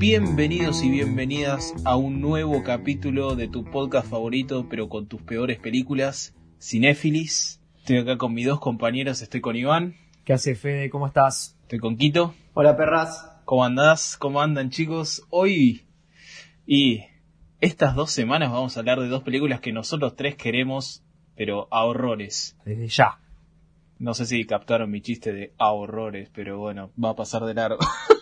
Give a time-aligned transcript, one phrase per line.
[0.00, 5.58] Bienvenidos y bienvenidas a un nuevo capítulo de tu podcast favorito, pero con tus peores
[5.58, 7.60] películas, Cinéfilis.
[7.80, 10.88] Estoy acá con mis dos compañeros, estoy con Iván, ¿Qué hace Fede?
[10.88, 11.54] ¿Cómo estás?
[11.64, 12.34] estoy con Quito.
[12.54, 13.30] Hola perras.
[13.44, 14.16] ¿Cómo andás?
[14.16, 15.26] ¿Cómo andan chicos?
[15.28, 15.84] Hoy
[16.66, 17.04] y
[17.60, 21.02] estas dos semanas vamos a hablar de dos películas que nosotros tres queremos,
[21.36, 22.56] pero a horrores.
[22.64, 23.18] Desde ya.
[23.98, 27.52] No sé si captaron mi chiste de a horrores, pero bueno, va a pasar de
[27.52, 27.80] largo.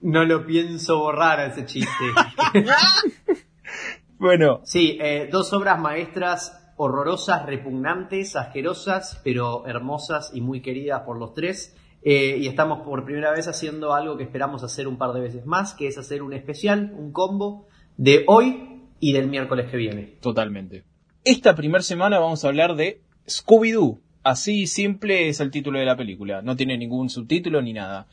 [0.00, 2.04] No lo pienso borrar a ese chiste.
[4.18, 11.18] bueno, sí, eh, dos obras maestras horrorosas, repugnantes, asquerosas, pero hermosas y muy queridas por
[11.18, 11.74] los tres.
[12.02, 15.44] Eh, y estamos por primera vez haciendo algo que esperamos hacer un par de veces
[15.44, 17.66] más, que es hacer un especial, un combo
[17.96, 20.02] de hoy y del miércoles que viene.
[20.20, 20.84] Totalmente.
[21.24, 24.00] Esta primera semana vamos a hablar de Scooby-Doo.
[24.22, 26.42] Así simple es el título de la película.
[26.42, 28.06] No tiene ningún subtítulo ni nada.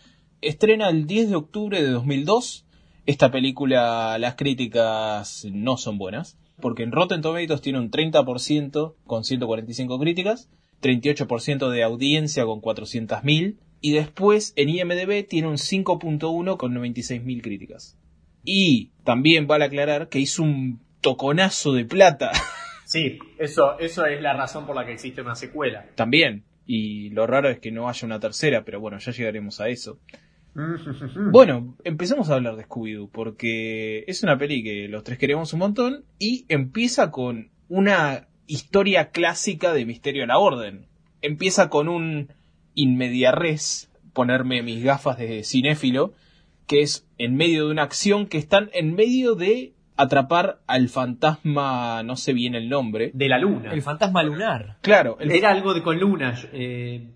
[0.43, 2.65] Estrena el 10 de octubre de 2002.
[3.05, 6.37] Esta película, las críticas no son buenas.
[6.59, 10.49] Porque en Rotten Tomatoes tiene un 30% con 145 críticas,
[10.81, 17.97] 38% de audiencia con 400.000 y después en IMDB tiene un 5.1 con 96.000 críticas.
[18.45, 22.31] Y también vale aclarar que hizo un toconazo de plata.
[22.85, 25.87] Sí, eso, eso es la razón por la que existe una secuela.
[25.95, 26.43] también.
[26.67, 29.99] Y lo raro es que no haya una tercera, pero bueno, ya llegaremos a eso.
[31.31, 35.59] Bueno, empezamos a hablar de Scooby-Doo, porque es una peli que los tres queremos un
[35.59, 40.87] montón y empieza con una historia clásica de Misterio a la Orden.
[41.21, 42.29] Empieza con un
[42.75, 46.13] inmediarres, ponerme mis gafas de cinéfilo,
[46.67, 52.03] que es en medio de una acción que están en medio de atrapar al fantasma,
[52.03, 53.11] no sé bien el nombre.
[53.13, 53.71] De la luna.
[53.71, 54.77] El fantasma lunar.
[54.81, 57.09] Claro, el, Era algo de con luna, eh,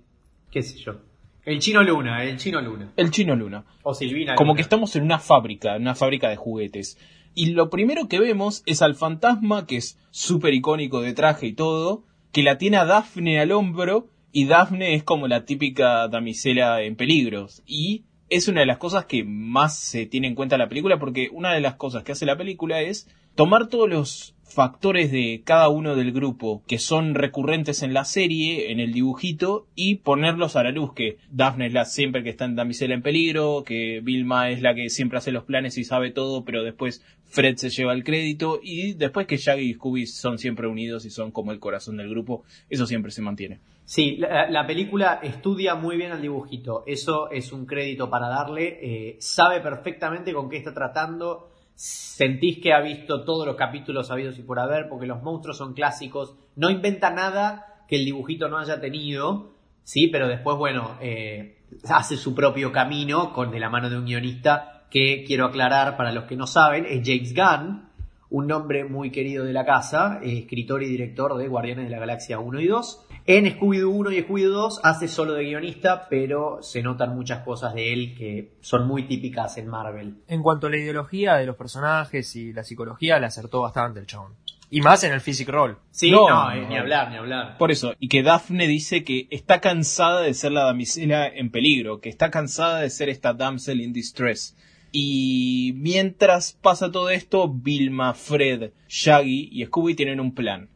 [0.52, 1.07] qué sé yo.
[1.48, 2.92] El chino luna, el chino luna.
[2.98, 3.64] el chino luna.
[3.82, 4.36] O Silvina.
[4.36, 4.58] Como Luna.
[4.58, 6.98] que estamos en una fábrica, en una fábrica de juguetes.
[7.36, 11.54] Y lo primero que vemos es al fantasma, que es súper icónico de traje y
[11.54, 16.82] todo, que la tiene a Daphne al hombro, y Daphne es como la típica damisela
[16.82, 17.64] en peligros.
[17.66, 21.00] Y es una de las cosas que más se tiene en cuenta en la película,
[21.00, 25.42] porque una de las cosas que hace la película es tomar todos los factores de
[25.44, 30.56] cada uno del grupo que son recurrentes en la serie, en el dibujito, y ponerlos
[30.56, 34.02] a la luz, que Daphne es la siempre que está en damisela en peligro, que
[34.02, 37.70] Vilma es la que siempre hace los planes y sabe todo, pero después Fred se
[37.70, 41.52] lleva el crédito, y después que Shaggy y Scooby son siempre unidos y son como
[41.52, 43.60] el corazón del grupo, eso siempre se mantiene.
[43.84, 46.84] Sí, la, la película estudia muy bien al dibujito.
[46.86, 48.80] Eso es un crédito para darle.
[48.82, 51.52] eh, sabe perfectamente con qué está tratando.
[51.78, 55.76] Sentís que ha visto todos los capítulos habidos y por haber, porque los monstruos son
[55.76, 56.36] clásicos.
[56.56, 59.52] No inventa nada que el dibujito no haya tenido.
[59.84, 64.06] Sí, pero después, bueno, eh, hace su propio camino con de la mano de un
[64.06, 67.90] guionista que quiero aclarar para los que no saben, es James Gunn,
[68.32, 72.00] un nombre muy querido de la casa, eh, escritor y director de Guardianes de la
[72.00, 73.07] Galaxia 1 y 2.
[73.30, 77.74] En Scooby-Doo 1 y Scooby-Doo 2 hace solo de guionista, pero se notan muchas cosas
[77.74, 80.16] de él que son muy típicas en Marvel.
[80.30, 84.06] En cuanto a la ideología de los personajes y la psicología, le acertó bastante el
[84.06, 84.36] chabón.
[84.70, 85.78] Y más en el physic roll.
[85.92, 86.70] Sí, No, eh, no.
[86.70, 87.58] ni hablar, ni hablar.
[87.58, 92.00] Por eso, y que Daphne dice que está cansada de ser la damisela en peligro,
[92.00, 94.56] que está cansada de ser esta damsel in distress.
[94.94, 100.70] Y mientras pasa todo esto, Vilma, Fred, Shaggy y Scooby tienen un plan.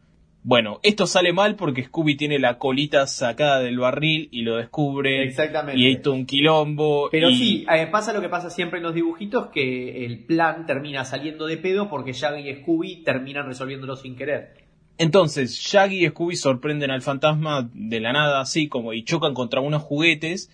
[0.43, 5.23] Bueno, esto sale mal porque Scooby tiene la colita sacada del barril y lo descubre.
[5.23, 5.79] Exactamente.
[5.79, 7.09] Y todo un quilombo.
[7.11, 10.65] Pero y- sí, eh, pasa lo que pasa siempre en los dibujitos, que el plan
[10.65, 14.55] termina saliendo de pedo porque Shaggy y Scooby terminan resolviéndolo sin querer.
[14.97, 19.61] Entonces, Shaggy y Scooby sorprenden al fantasma de la nada, así como, y chocan contra
[19.61, 20.51] unos juguetes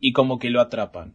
[0.00, 1.14] y como que lo atrapan.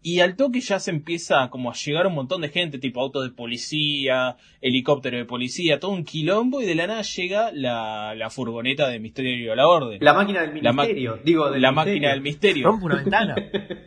[0.00, 3.24] Y al toque ya se empieza como a llegar un montón de gente, tipo autos
[3.24, 8.30] de policía, helicóptero de policía, todo un quilombo, y de la nada llega la, la
[8.30, 9.98] furgoneta de Misterio a la Orden.
[10.00, 11.92] La máquina del La ma- ministerio, digo, del la misterio.
[11.94, 12.66] máquina del misterio.
[12.68, 13.34] Rompe una ventana.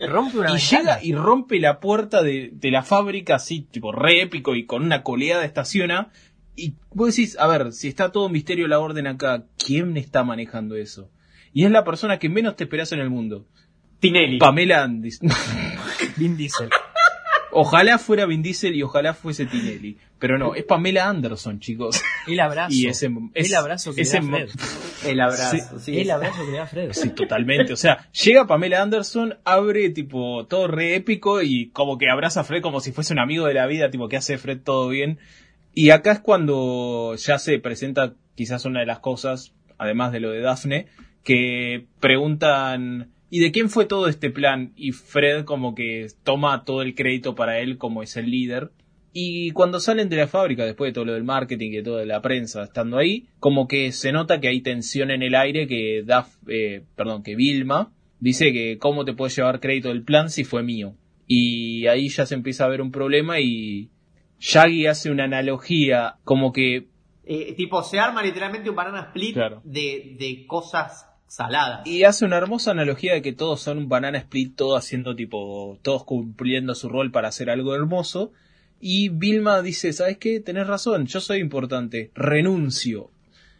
[0.10, 0.58] Rompe una y ventana.
[0.58, 4.84] llega y rompe la puerta de, de la fábrica así, tipo re épico y con
[4.84, 6.10] una coleada estaciona.
[6.58, 10.76] Y vos decís, a ver, si está todo misterio la orden acá, ¿quién está manejando
[10.76, 11.10] eso?
[11.54, 13.48] Y es la persona que menos te esperas en el mundo.
[14.02, 14.40] Tinelli.
[14.40, 15.20] Pamela Andis.
[16.18, 16.70] Vin Diesel.
[17.52, 19.98] ojalá fuera Vin Diesel y ojalá fuese Tinelli.
[20.20, 22.02] Pero no, es Pamela Anderson, chicos.
[22.28, 22.74] El abrazo.
[22.74, 24.50] Y ese, es- el abrazo que ese le da Fred.
[25.10, 26.00] El abrazo, sí.
[26.00, 26.92] El abrazo que le da Fred.
[26.94, 27.74] Sí, totalmente.
[27.74, 32.44] O sea, llega Pamela Anderson, abre tipo todo re épico y como que abraza a
[32.44, 35.18] Fred como si fuese un amigo de la vida, tipo que hace Fred todo bien.
[35.74, 40.30] Y acá es cuando ya se presenta quizás una de las cosas, además de lo
[40.30, 40.86] de Daphne,
[41.24, 44.74] que preguntan ¿y de quién fue todo este plan?
[44.76, 48.70] Y Fred como que toma todo el crédito para él como es el líder.
[49.14, 52.06] Y cuando salen de la fábrica, después de todo lo del marketing y de toda
[52.06, 56.04] la prensa estando ahí, como que se nota que hay tensión en el aire que
[56.06, 60.44] Duff, eh, perdón, que Vilma dice que cómo te puedes llevar crédito del plan si
[60.44, 60.94] fue mío.
[61.28, 63.90] Y ahí ya se empieza a ver un problema y
[64.40, 66.88] Shaggy hace una analogía como que
[67.26, 69.62] Eh, tipo, se arma literalmente un banana split Claro.
[69.64, 71.88] de, de cosas saladas.
[71.88, 75.80] Y hace una hermosa analogía de que todos son un banana split, todos haciendo tipo,
[75.82, 78.34] todos cumpliendo su rol para hacer algo hermoso.
[78.82, 80.42] Y Vilma dice, ¿sabes qué?
[80.42, 83.12] Tenés razón, yo soy importante, renuncio.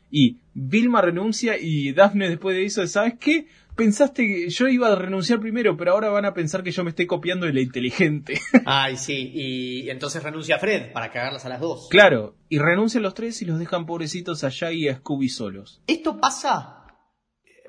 [0.10, 3.48] Y Vilma renuncia y Daphne después de eso, ¿sabes qué?
[3.78, 6.90] Pensaste que yo iba a renunciar primero, pero ahora van a pensar que yo me
[6.90, 8.38] estoy copiando de la inteligente.
[8.66, 11.88] Ay, sí, y entonces renuncia Fred para cagarlas a las dos.
[11.90, 15.82] claro, y renuncian los tres y los dejan pobrecitos a Shaggy y a Scooby solos.
[15.88, 16.81] Esto pasa.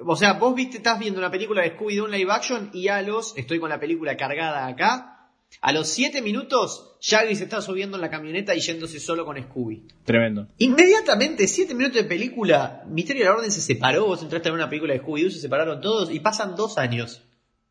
[0.01, 3.03] O sea, vos viste, estás viendo una película de Scooby-Doo en live action y a
[3.03, 5.13] los, estoy con la película cargada acá,
[5.61, 9.41] a los 7 minutos, Shaggy se está subiendo en la camioneta y yéndose solo con
[9.41, 9.87] Scooby.
[10.05, 10.49] Tremendo.
[10.59, 14.61] Inmediatamente, 7 minutos de película, Misterio de la Orden se separó, vos entraste a ver
[14.61, 17.23] una película de Scooby-Doo, se separaron todos y pasan dos años.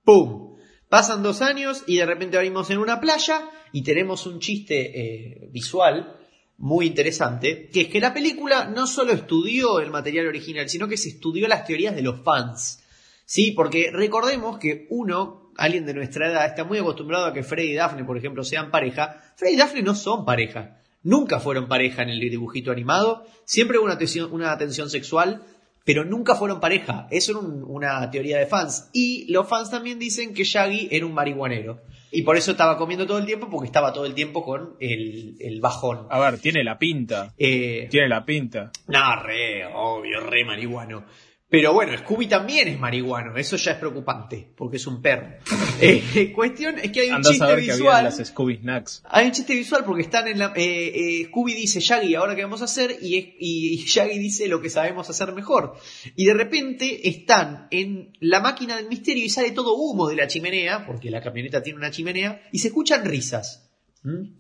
[0.04, 0.58] ¡Pum!
[0.90, 5.50] Pasan dos años y de repente abrimos en una playa y tenemos un chiste eh,
[5.52, 6.21] visual
[6.62, 10.96] muy interesante, que es que la película no solo estudió el material original, sino que
[10.96, 12.84] se estudió las teorías de los fans.
[13.26, 17.72] Sí, porque recordemos que uno, alguien de nuestra edad, está muy acostumbrado a que Freddy
[17.72, 19.24] y Daphne, por ejemplo, sean pareja.
[19.38, 20.78] Freddy y Daphne no son pareja.
[21.02, 23.26] Nunca fueron pareja en el dibujito animado.
[23.44, 24.56] Siempre hubo una tensión, una
[24.88, 25.44] sexual,
[25.84, 27.08] pero nunca fueron pareja.
[27.10, 28.90] Eso era un- una teoría de fans.
[28.94, 31.82] Y los fans también dicen que Shaggy era un marihuanero.
[32.12, 35.38] Y por eso estaba comiendo todo el tiempo, porque estaba todo el tiempo con el,
[35.40, 36.08] el bajón.
[36.10, 37.34] A ver, tiene la pinta.
[37.38, 38.72] Eh, Tiene la pinta.
[38.88, 41.06] no, re, obvio, re marihuano.
[41.52, 45.36] Pero bueno, Scooby también es marihuano, eso ya es preocupante, porque es un perro.
[45.84, 48.04] Eh, cuestión es que hay un Andás chiste a ver que había visual.
[48.04, 49.02] las Scooby Snacks.
[49.10, 50.54] Hay un chiste visual porque están en la.
[50.56, 52.98] eh, eh, Scooby dice Shaggy, ¿ahora qué vamos a hacer?
[53.02, 55.76] Y, y, y Shaggy dice lo que sabemos hacer mejor.
[56.16, 60.28] Y de repente están en la máquina del misterio y sale todo humo de la
[60.28, 63.72] chimenea, porque la camioneta tiene una chimenea, y se escuchan risas.
[64.04, 64.36] ¿Mm?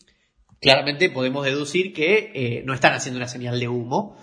[0.59, 4.15] Claramente podemos deducir que eh, no están haciendo una señal de humo.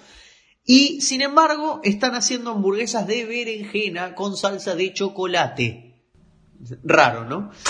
[0.70, 5.94] Y sin embargo, están haciendo hamburguesas de berenjena con salsa de chocolate.
[6.84, 7.50] Raro, ¿no?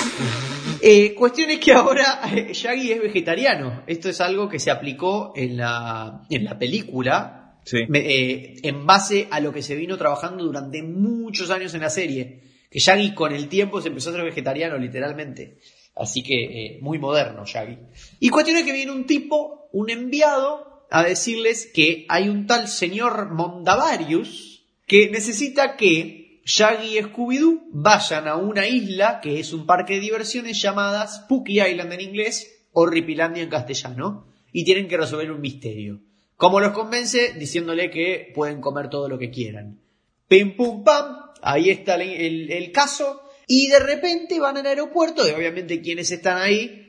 [0.80, 3.82] Eh, cuestión es que ahora eh, Shaggy es vegetariano.
[3.88, 7.34] Esto es algo que se aplicó en la, en la película
[7.64, 7.78] Sí.
[7.92, 12.42] eh, en base a lo que se vino trabajando durante muchos años en la serie.
[12.70, 15.58] Que Shaggy con el tiempo se empezó a ser vegetariano, literalmente.
[15.96, 17.76] Así que eh, muy moderno Shaggy.
[18.20, 22.68] Y cuestión es que viene un tipo, un enviado, a decirles que hay un tal
[22.68, 29.66] señor Mondavarius que necesita que Shaggy y Scooby-Doo vayan a una isla que es un
[29.66, 34.96] parque de diversiones llamada Spooky Island en inglés o Ripilandia en castellano y tienen que
[34.96, 36.00] resolver un misterio.
[36.36, 37.34] ¿Cómo los convence?
[37.34, 39.78] Diciéndole que pueden comer todo lo que quieran.
[40.28, 45.26] Pim pum pam, ahí está el, el- el caso y de repente van al aeropuerto
[45.28, 46.87] y obviamente quienes están ahí,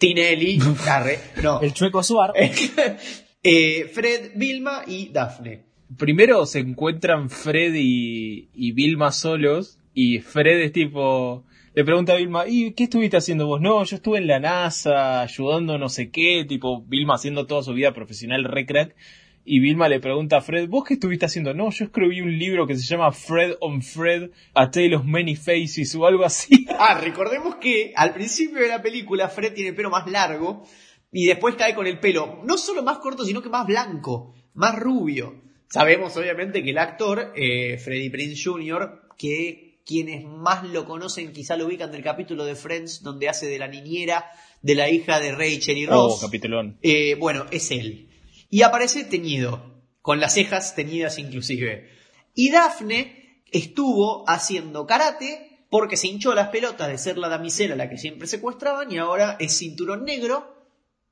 [0.00, 2.32] Tinelli, Carre, no, El chueco Suar.
[3.42, 5.66] eh, Fred, Vilma y Daphne.
[5.98, 11.44] Primero se encuentran Fred y, y Vilma solos y Fred es tipo...
[11.74, 13.60] Le pregunta a Vilma, ¿y qué estuviste haciendo vos?
[13.60, 17.74] No, yo estuve en la NASA ayudando no sé qué, tipo Vilma haciendo toda su
[17.74, 18.96] vida profesional re crack.
[19.44, 21.54] Y Vilma le pregunta a Fred, ¿vos qué estuviste haciendo?
[21.54, 25.34] No, yo escribí un libro que se llama Fred on Fred, A Tale of Many
[25.34, 26.66] Faces o algo así.
[26.78, 30.64] Ah, recordemos que al principio de la película Fred tiene el pelo más largo
[31.12, 34.78] y después cae con el pelo no solo más corto, sino que más blanco, más
[34.78, 35.42] rubio.
[35.68, 41.56] Sabemos obviamente que el actor, eh, Freddie Prince Jr., que quienes más lo conocen quizá
[41.56, 44.24] lo ubican del capítulo de Friends donde hace de la niñera
[44.62, 46.20] de la hija de Rachel y Oh, Ross.
[46.20, 46.78] capitulón.
[46.82, 48.08] Eh, bueno, es él.
[48.50, 51.88] Y aparece teñido, con las cejas teñidas inclusive.
[52.34, 57.88] Y Daphne estuvo haciendo karate porque se hinchó las pelotas de ser la damisela la
[57.88, 60.60] que siempre secuestraban y ahora es cinturón negro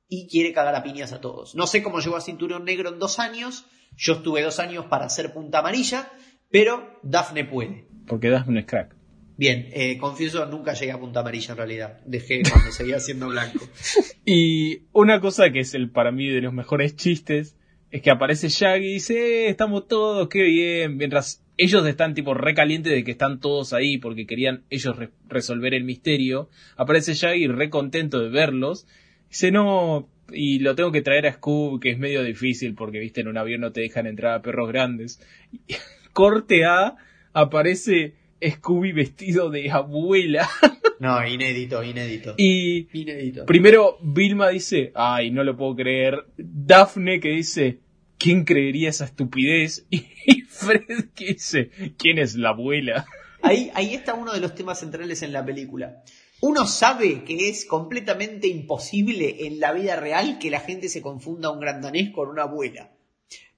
[0.07, 1.55] y quiere cagar a piñas a todos.
[1.55, 3.65] No sé cómo llegó a cinturón negro en dos años.
[3.95, 6.11] Yo estuve dos años para hacer punta amarilla,
[6.51, 7.87] pero Daphne puede.
[8.07, 8.98] Porque Daphne es crack.
[9.39, 11.99] Bien, eh, confieso, nunca llegué a punta amarilla en realidad.
[12.05, 13.65] Dejé cuando seguía siendo blanco.
[14.25, 17.55] Y una cosa que es el para mí de los mejores chistes
[17.89, 22.33] es que aparece Shaggy y dice, "Eh, estamos todos, qué bien, mientras ellos están tipo
[22.33, 27.47] recalientes de que están todos ahí porque querían ellos re- resolver el misterio, aparece Shaggy
[27.47, 28.87] re contento de verlos,
[29.29, 33.21] dice, no, y lo tengo que traer a Scoob, que es medio difícil porque, viste,
[33.21, 35.21] en un avión no te dejan entrar a perros grandes.
[36.13, 36.97] Corte A,
[37.33, 38.13] aparece
[38.47, 40.49] Scooby vestido de abuela.
[40.99, 42.33] No, inédito, inédito.
[42.35, 43.45] Y Inédito.
[43.45, 46.25] primero Vilma dice, ay, no lo puedo creer.
[46.35, 47.79] Daphne que dice,
[48.17, 49.85] ¿quién creería esa estupidez?
[49.89, 53.05] Y Fred que dice, ¿quién es la abuela?
[53.41, 56.03] Ahí, ahí está uno de los temas centrales en la película.
[56.41, 61.49] Uno sabe que es completamente imposible en la vida real que la gente se confunda
[61.49, 62.91] un gran danés con una abuela.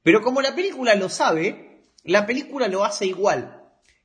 [0.03, 3.60] Pero como la película lo sabe, la película lo hace igual.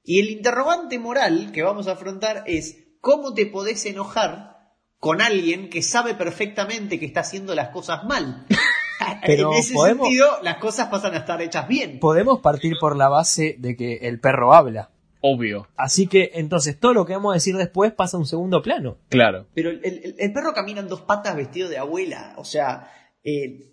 [0.06, 4.56] Y el interrogante moral que vamos a afrontar es cómo te podés enojar
[4.98, 8.46] con alguien que sabe perfectamente que está haciendo las cosas mal.
[9.26, 11.98] Pero en ese podemos- sentido, las cosas pasan a estar hechas bien.
[12.00, 14.90] Podemos partir por la base de que el perro habla.
[15.20, 18.62] Obvio, Así que entonces todo lo que vamos a decir después pasa a un segundo
[18.62, 18.98] plano.
[19.08, 19.46] claro.
[19.54, 22.34] Pero el, el- el perro camina en dos patas vestido de abuela.
[22.36, 22.90] O sea,
[23.24, 23.72] eh,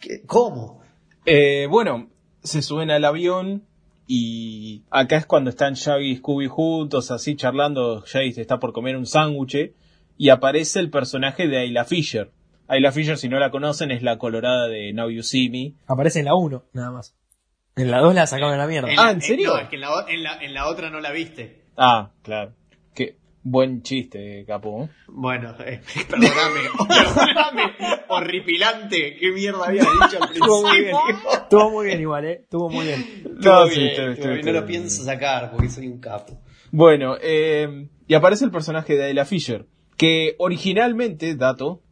[0.00, 0.80] ¿qué- ¿cómo?
[1.26, 2.08] Eh, bueno,
[2.42, 3.67] se suben al avión
[4.10, 8.02] y acá es cuando están Shaggy y Scooby juntos, así charlando.
[8.06, 9.72] Shaggy se está por comer un sándwich
[10.16, 12.30] y aparece el personaje de Ayla Fisher.
[12.66, 15.74] Ayla Fisher, si no la conocen, es la colorada de Now You See Me.
[15.86, 17.14] Aparece en la 1, nada más.
[17.76, 18.88] En la 2 la sacaron a la mierda.
[18.96, 19.50] Ah, la- ¿en serio?
[19.54, 21.62] no, es que en la, en la- en la otra no la viste.
[21.76, 22.54] Ah, claro.
[23.50, 24.84] Buen chiste, capo.
[24.84, 24.88] ¿eh?
[25.08, 27.62] Bueno, eh, perdóname, perdóname,
[28.08, 29.16] horripilante.
[29.16, 30.96] ¿Qué mierda había dicho al Estuvo muy bien.
[31.06, 31.32] principio?
[31.42, 32.40] Estuvo muy bien igual, ¿eh?
[32.42, 33.00] Estuvo muy bien.
[33.00, 36.40] Estuvo sí, bien, estuvo- estuvo estuvo- bien, no lo pienso sacar porque soy un capo.
[36.70, 41.82] Bueno, eh, y aparece el personaje de Ayla Fisher, que originalmente, dato,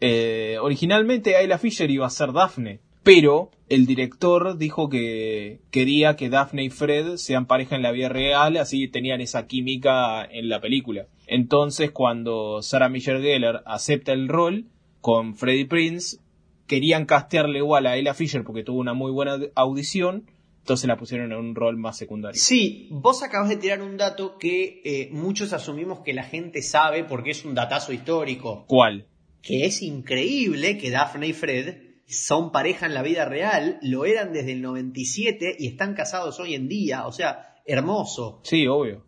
[0.00, 6.28] eh, originalmente Ayla Fisher iba a ser Daphne, pero el director dijo que quería que
[6.28, 10.60] Daphne y Fred sean pareja en la vida real, así tenían esa química en la
[10.60, 11.06] película.
[11.26, 14.66] Entonces, cuando Sarah Michelle Gellar acepta el rol
[15.00, 16.18] con Freddie Prince,
[16.66, 20.26] querían castearle igual a Ayla Fisher porque tuvo una muy buena audición,
[20.58, 22.40] entonces la pusieron en un rol más secundario.
[22.40, 27.04] Sí, vos acabas de tirar un dato que eh, muchos asumimos que la gente sabe
[27.04, 28.64] porque es un datazo histórico.
[28.66, 29.06] ¿Cuál?
[29.42, 34.32] Que es increíble que Daphne y Fred son pareja en la vida real, lo eran
[34.32, 37.06] desde el 97 y están casados hoy en día.
[37.06, 38.40] O sea, hermoso.
[38.42, 39.04] Sí, obvio.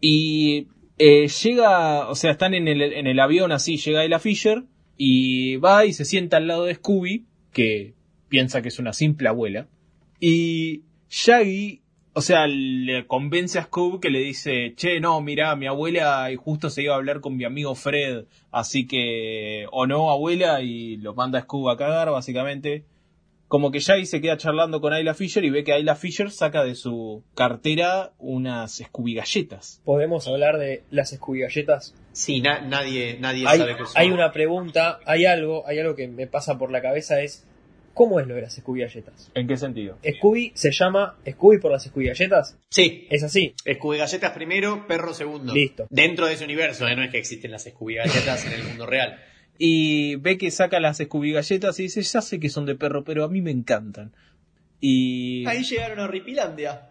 [0.00, 0.68] Y
[0.98, 4.64] eh, llega, o sea, están en el, en el avión así, llega Ella Fisher
[4.96, 7.94] y va y se sienta al lado de Scooby, que
[8.28, 9.68] piensa que es una simple abuela.
[10.20, 11.79] Y Shaggy,
[12.12, 16.36] o sea, le convence a Scooby que le dice, che, no, mira, mi abuela y
[16.36, 20.96] justo se iba a hablar con mi amigo Fred, así que, o no, abuela, y
[20.96, 22.84] lo manda a Scooby a cagar, básicamente.
[23.48, 26.62] Como que Shaggy se queda charlando con Ayla Fisher y ve que Ayla Fisher saca
[26.62, 29.80] de su cartera unas Scooby galletas.
[29.84, 31.92] Podemos hablar de las Scooby galletas.
[32.12, 33.92] Sí, na- nadie, nadie Hay, sabe que son.
[33.96, 37.44] hay una pregunta, hay algo, hay algo que me pasa por la cabeza es
[38.00, 39.30] ¿cómo es lo de las Scooby galletas?
[39.34, 39.98] ¿En qué sentido?
[40.02, 42.56] Scooby se llama Scooby por las Scooby galletas.
[42.70, 43.54] Sí, Es así.
[43.70, 45.52] Scooby Galletas primero, perro segundo.
[45.52, 45.86] Listo.
[45.90, 46.96] Dentro de ese universo, ¿eh?
[46.96, 49.18] no es que existen las Scooby Galletas en el mundo real.
[49.62, 53.04] Y ve que saca las Scooby galletas y dice, ya sé que son de perro,
[53.04, 54.14] pero a mí me encantan.
[54.80, 55.46] Y...
[55.46, 56.88] Ahí llegaron a Ripilandia.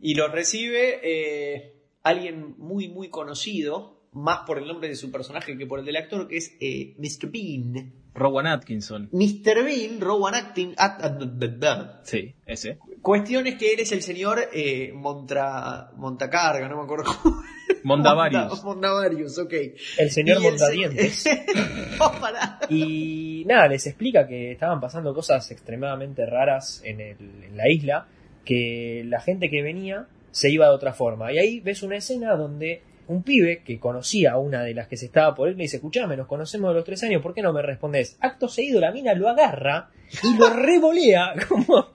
[0.00, 5.56] Y los recibe eh, alguien muy, muy conocido, más por el nombre de su personaje
[5.56, 7.30] que por el del actor, que es eh, Mr.
[7.30, 7.92] Bean.
[8.14, 9.08] Rowan Atkinson.
[9.12, 9.62] Mr.
[9.64, 10.74] Bean, Rowan Acting.
[10.76, 12.78] At, at- at- at- Sí, ese.
[13.00, 17.42] Cuestión es que él es el señor eh, Montra, Montacarga, no me acuerdo cómo.
[17.84, 18.42] Mondavarius.
[18.50, 19.52] Monta- Mondavarius, ok.
[19.98, 21.24] El señor Y el se- Mondadientes.
[21.98, 22.58] no, pará.
[22.68, 28.08] Y nada, les explica que estaban pasando cosas extremadamente raras en, el- en la isla,
[28.44, 31.32] que la gente que venía se iba de otra forma.
[31.32, 34.96] Y ahí ves una escena donde un pibe que conocía a una de las que
[34.96, 37.42] se estaba por él le dice, escuchame, nos conocemos de los tres años, ¿por qué
[37.42, 38.16] no me respondes?
[38.20, 39.90] Acto seguido la mina lo agarra
[40.22, 41.88] y lo revolea como,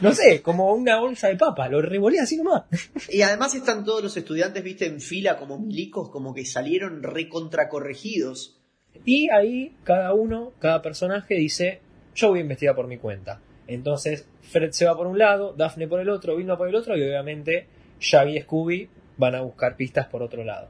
[0.00, 2.64] no sé, como una bolsa de papa, lo revolea así nomás.
[3.08, 8.58] Y además están todos los estudiantes, viste, en fila como milicos, como que salieron recontracorregidos.
[9.04, 11.80] Y ahí cada uno, cada personaje dice,
[12.14, 13.40] yo voy a investigar por mi cuenta.
[13.68, 16.96] Entonces Fred se va por un lado, Daphne por el otro, Vilma por el otro
[16.96, 17.66] y obviamente
[18.00, 20.68] Shaggy y Scooby van a buscar pistas por otro lado.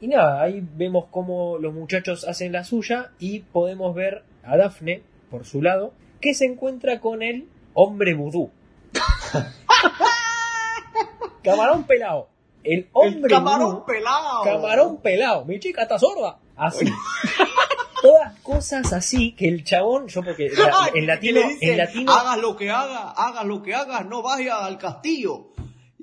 [0.00, 5.02] Y nada, ahí vemos cómo los muchachos hacen la suya y podemos ver a Daphne
[5.30, 8.50] por su lado que se encuentra con el hombre vudú.
[11.42, 12.28] Camarón pelado.
[12.62, 14.42] El hombre el camarón vudú pelado.
[14.44, 16.38] Camarón pelado, mi chica está sorda.
[16.56, 16.86] Así.
[18.02, 22.54] Todas cosas así que el chabón, yo porque la- en latino, en latino, hagas lo
[22.56, 25.48] que hagas, hagas lo que hagas, no vayas al castillo.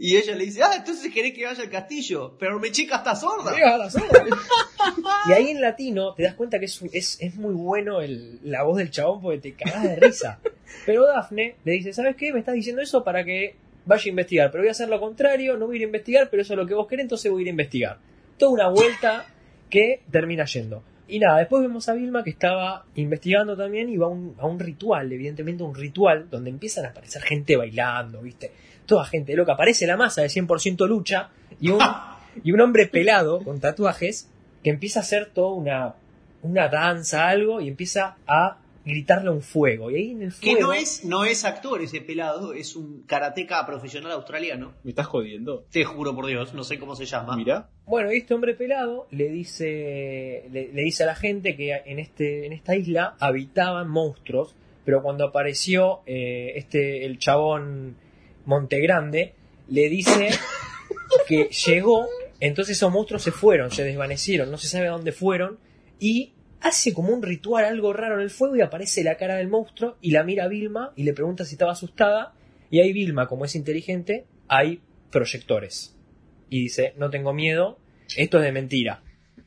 [0.03, 3.15] Y ella le dice, ah, entonces querés que vaya al castillo, pero mi chica está
[3.15, 3.51] sorda.
[5.29, 8.63] Y ahí en latino te das cuenta que es, es, es muy bueno el- la
[8.63, 10.39] voz del chabón porque te cagás de risa.
[10.87, 12.33] Pero Dafne le dice, ¿sabes qué?
[12.33, 13.55] Me estás diciendo eso para que
[13.85, 16.29] vaya a investigar, pero voy a hacer lo contrario, no voy a ir a investigar,
[16.31, 17.97] pero eso es lo que vos querés, entonces voy a ir a investigar.
[18.39, 19.27] Toda una vuelta
[19.69, 20.83] que termina yendo.
[21.07, 24.47] Y nada, después vemos a Vilma que estaba investigando también y va a un, a
[24.47, 28.51] un ritual, evidentemente un ritual, donde empiezan a aparecer gente bailando, ¿viste?
[28.91, 29.53] Toda gente loca.
[29.53, 31.29] Aparece la masa de 100% lucha
[31.61, 31.79] y un,
[32.43, 34.29] y un hombre pelado con tatuajes
[34.61, 35.95] que empieza a hacer toda una,
[36.41, 39.89] una danza, algo, y empieza a gritarle un fuego.
[39.91, 40.67] Y ahí en el Que fuego.
[40.67, 44.73] no es, no es actor ese pelado, es un karateca profesional australiano.
[44.83, 45.63] ¿Me estás jodiendo?
[45.71, 47.37] Te juro por Dios, no sé cómo se llama.
[47.37, 47.69] Mirá.
[47.85, 51.97] Bueno, y este hombre pelado le dice, le, le dice a la gente que en,
[51.99, 57.95] este, en esta isla habitaban monstruos, pero cuando apareció eh, este, el chabón
[58.45, 59.33] Montegrande,
[59.69, 60.29] le dice
[61.27, 62.07] que llegó,
[62.39, 65.59] entonces esos monstruos se fueron, se desvanecieron, no se sabe a dónde fueron,
[65.99, 69.47] y hace como un ritual, algo raro en el fuego, y aparece la cara del
[69.47, 72.33] monstruo, y la mira a Vilma, y le pregunta si estaba asustada,
[72.69, 74.81] y ahí Vilma, como es inteligente, hay
[75.11, 75.95] proyectores.
[76.49, 77.77] Y dice, no tengo miedo,
[78.15, 79.03] esto es de mentira.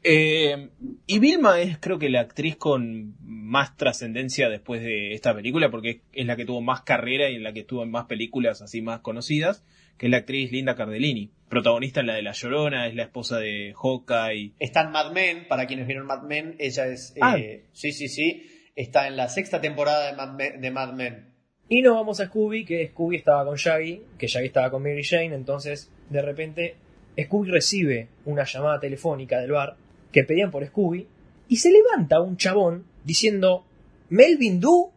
[0.06, 0.68] Eh,
[1.06, 6.02] y Vilma es creo que la actriz con más trascendencia después de esta película, porque
[6.12, 8.82] es la que tuvo más carrera y en la que estuvo en más películas así
[8.82, 9.64] más conocidas,
[9.96, 13.38] que es la actriz Linda Cardellini, protagonista en la de La Llorona, es la esposa
[13.38, 14.52] de Hawkeye.
[14.58, 17.14] Está en Mad Men, para quienes vieron Mad Men, ella es...
[17.20, 17.38] Ah.
[17.38, 18.46] eh, sí, sí, sí.
[18.76, 20.60] Está en la sexta temporada de Mad Men.
[20.60, 21.34] de Mad Men.
[21.68, 25.02] Y nos vamos a Scooby, que Scooby estaba con Shaggy, que Shaggy estaba con Mary
[25.02, 26.74] Jane, entonces de repente
[27.18, 29.76] Scooby recibe una llamada telefónica del bar
[30.14, 31.06] que pedían por Scooby
[31.48, 33.64] y se levanta un chabón diciendo
[34.08, 34.90] Melvin Du,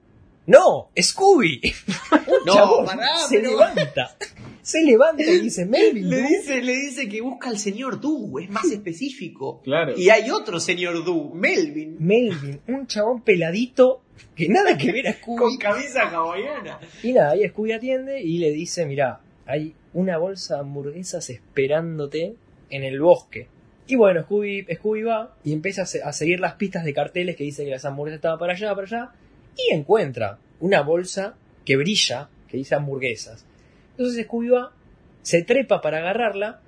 [0.45, 1.59] no, Scooby.
[2.11, 4.15] Un No, chabón pará, se pero- levanta,
[4.61, 6.27] se levanta y dice Melvin Le Du.
[6.27, 9.59] dice, le dice que busca al señor Du, es más específico.
[9.63, 9.93] Claro.
[9.97, 14.01] Y hay otro señor Du, Melvin, Melvin, un chabón peladito
[14.35, 15.37] que nada que ver a Scooby.
[15.37, 16.79] con camisa hawaiana.
[17.03, 22.35] Y nada, ahí Scooby atiende y le dice, mira, hay una bolsa de hamburguesas esperándote
[22.69, 23.47] en el bosque.
[23.87, 27.35] Y bueno, Scooby, Scooby va y empieza a, se- a seguir las pistas de carteles
[27.35, 29.11] que dice que las hamburguesas estaban para allá, para allá,
[29.55, 33.45] y encuentra una bolsa que brilla, que dice hamburguesas.
[33.91, 34.73] Entonces Scooby va,
[35.21, 36.61] se trepa para agarrarla,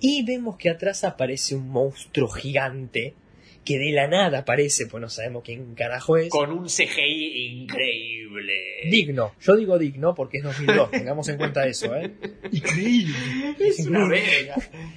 [0.00, 3.14] y vemos que atrás aparece un monstruo gigante,
[3.64, 6.28] que de la nada aparece, pues no sabemos quién carajo es.
[6.28, 8.52] Con un CGI increíble.
[8.90, 9.32] Digno.
[9.40, 10.90] Yo digo digno porque es 2002.
[10.90, 12.12] Tengamos en cuenta eso, ¿eh?
[12.52, 13.14] Increíble.
[13.58, 14.54] Es una verga.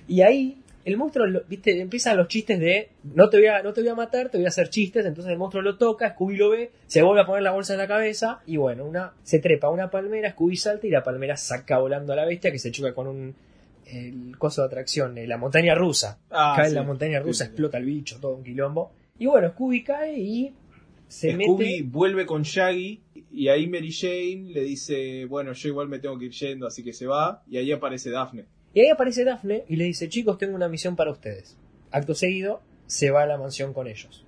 [0.08, 3.73] Y ahí el monstruo, lo- viste, empiezan los chistes de no te voy a, no
[3.73, 5.05] te voy a matar, te voy a hacer chistes.
[5.05, 7.79] Entonces el monstruo lo toca, Scooby lo ve, se vuelve a poner la bolsa en
[7.79, 11.35] la cabeza y bueno, una se trepa a una palmera, Scooby salta y la palmera
[11.37, 13.35] saca volando a la bestia que se choca con un
[13.91, 16.19] el coso de atracción, la montaña rusa.
[16.29, 16.69] Ah, cae sí.
[16.71, 17.49] en la montaña rusa, sí.
[17.49, 18.91] explota el bicho, todo un quilombo.
[19.17, 20.53] Y bueno, Scooby cae y
[21.07, 21.83] se Scooby mete.
[21.89, 26.25] vuelve con Shaggy y ahí Mary Jane le dice, bueno, yo igual me tengo que
[26.25, 27.41] ir yendo, así que se va.
[27.49, 28.45] Y ahí aparece Daphne.
[28.73, 31.58] Y ahí aparece Daphne y le dice, chicos, tengo una misión para ustedes.
[31.91, 34.23] Acto seguido, se va a la mansión con ellos.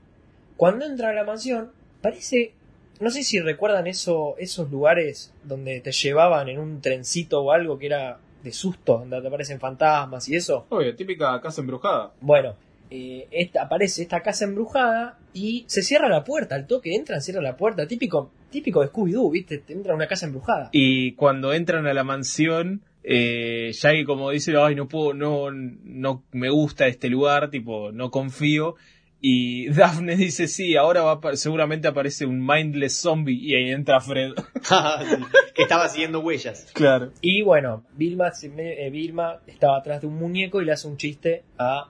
[0.58, 2.54] Cuando entra a la mansión, parece...
[3.00, 7.80] No sé si recuerdan eso, esos lugares donde te llevaban en un trencito o algo
[7.80, 10.68] que era de susto, donde te aparecen fantasmas y eso.
[10.70, 12.14] Obvio, típica casa embrujada.
[12.22, 12.56] Bueno,
[12.92, 16.56] eh, esta, aparece esta casa embrujada y se cierra la puerta.
[16.56, 17.88] Al toque entran, cierra la puerta.
[17.88, 19.60] Típico, típico de Scooby-Doo, ¿viste?
[19.60, 20.70] Te entra a una casa embrujada.
[20.72, 26.24] Y cuando entran a la mansión, eh, Shaggy como dice, ay, no puedo, no, no
[26.32, 28.76] me gusta este lugar, tipo, no confío.
[29.24, 33.70] Y Daphne dice, sí, ahora va a apa- seguramente aparece un mindless zombie y ahí
[33.72, 34.32] entra Fred.
[34.64, 35.16] Sí,
[35.54, 36.72] que estaba siguiendo huellas.
[36.74, 37.12] claro.
[37.22, 41.44] Y bueno, Vilma, eh, Vilma estaba atrás de un muñeco y le hace un chiste
[41.60, 41.90] a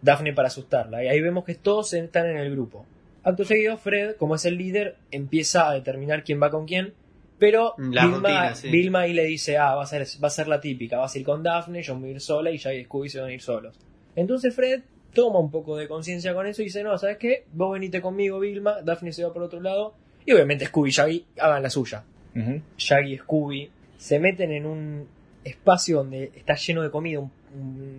[0.00, 1.04] Daphne para asustarla.
[1.04, 2.86] Y ahí vemos que todos están en el grupo.
[3.22, 6.94] Acto seguido, Fred, como es el líder, empieza a determinar quién va con quién.
[7.40, 8.68] Pero La Vilma, rutina, sí.
[8.68, 11.18] Vilma ahí le dice, ah, va a, ser, va a ser la típica, vas a
[11.18, 13.30] ir con Daphne, yo me voy a ir sola y ya y Scooby se van
[13.30, 13.76] a ir solos.
[14.14, 14.82] Entonces Fred
[15.14, 17.46] toma un poco de conciencia con eso y dice, no, ¿sabes qué?
[17.52, 19.94] Vos venite conmigo, Vilma, Daphne se va por otro lado.
[20.26, 22.04] Y obviamente Scooby y Shaggy hagan la suya.
[22.36, 22.60] Ujú.
[22.76, 25.08] Shaggy y Scooby se meten en un
[25.42, 27.32] espacio donde está lleno de comida, un-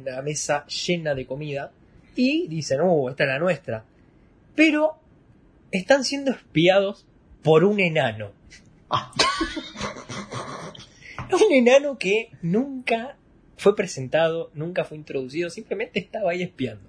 [0.06, 1.71] una mesa llena de comida,
[2.15, 3.84] y dicen, uh, esta es la nuestra.
[4.56, 4.95] Pero
[5.71, 7.08] están siendo espiados
[7.43, 8.32] por un enano.
[11.32, 13.15] Un enano que nunca
[13.58, 16.84] fue presentado, nunca fue introducido, simplemente estaba ahí espiando.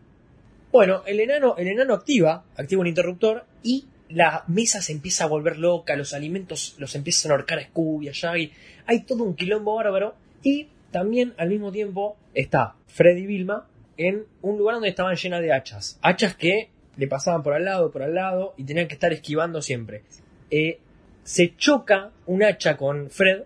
[0.73, 5.29] Bueno, el enano, el enano activa, activa un interruptor y la mesa se empieza a
[5.29, 8.53] volver loca, los alimentos los empiezan a ahorcar a Scooby, a Shaggy,
[8.87, 14.59] hay todo un quilombo bárbaro y también al mismo tiempo está Freddy Vilma en un
[14.59, 18.15] lugar donde estaban llenas de hachas, hachas que le pasaban por al lado, por al
[18.15, 20.03] lado y tenían que estar esquivando siempre.
[20.51, 20.81] Eh,
[21.25, 23.43] se choca un hacha con Fred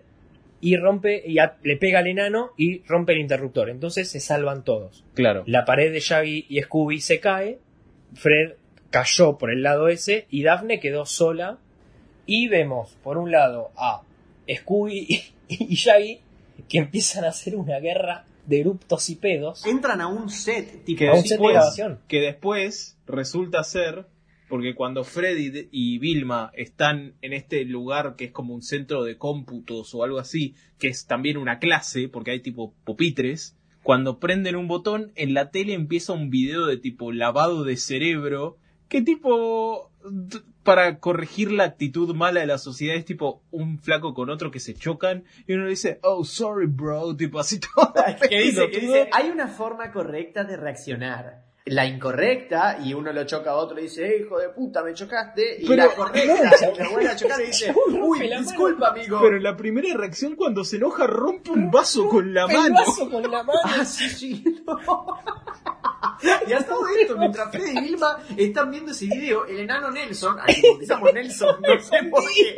[0.59, 3.69] y rompe y a- le pega al enano y rompe el interruptor.
[3.69, 5.03] Entonces se salvan todos.
[5.13, 5.43] Claro.
[5.45, 7.59] La pared de Shaggy y Scooby se cae.
[8.15, 8.53] Fred
[8.89, 11.59] cayó por el lado ese y Daphne quedó sola.
[12.25, 14.01] Y vemos, por un lado, a
[14.53, 16.19] Scooby y, y Shaggy
[16.67, 19.65] que empiezan a hacer una guerra de eruptos y pedos.
[19.65, 20.99] Entran a un set, tipo.
[20.99, 21.99] Que A un después, set de grabación.
[22.07, 24.05] que después resulta ser,
[24.47, 29.17] porque cuando Freddy y Vilma están en este lugar que es como un centro de
[29.17, 34.55] cómputos o algo así, que es también una clase, porque hay tipo pupitres, cuando prenden
[34.55, 38.57] un botón, en la tele empieza un video de tipo lavado de cerebro,
[38.89, 39.91] que tipo,
[40.63, 44.59] para corregir la actitud mala de la sociedad, es tipo un flaco con otro que
[44.59, 47.93] se chocan, y uno dice, oh, sorry, bro, tipo así todo.
[48.29, 48.81] dice, pelotudo.
[48.81, 51.46] dice, hay una forma correcta de reaccionar.
[51.69, 54.93] La incorrecta, y uno lo choca a otro y dice, eh, hijo de puta, me
[54.93, 55.57] chocaste.
[55.61, 59.19] Y Pero- la correcta, y lo vuelve a chocar y dice, uy, la disculpa, amigo.
[59.21, 62.75] Pero la primera reacción cuando se enoja rompe un vaso con la mano.
[62.75, 63.59] vaso con la mano.
[63.65, 64.77] Ah, sí, no.
[66.47, 70.35] Y a todo esto, mientras Freddy y Vilma están viendo ese video, el enano Nelson,
[70.37, 72.57] bautizamos Nelson, no sé por qué,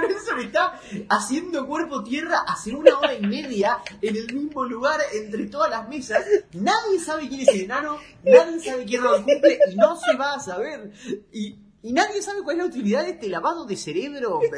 [0.00, 5.46] Nelson está haciendo cuerpo tierra hace una hora y media en el mismo lugar entre
[5.46, 6.24] todas las mesas.
[6.52, 10.34] Nadie sabe quién es el enano, nadie sabe quién lo cumple y no se va
[10.34, 10.90] a saber.
[11.32, 14.50] Y, y nadie sabe cuál es la utilidad de este lavado de cerebro eh,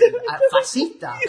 [0.50, 1.14] fascista.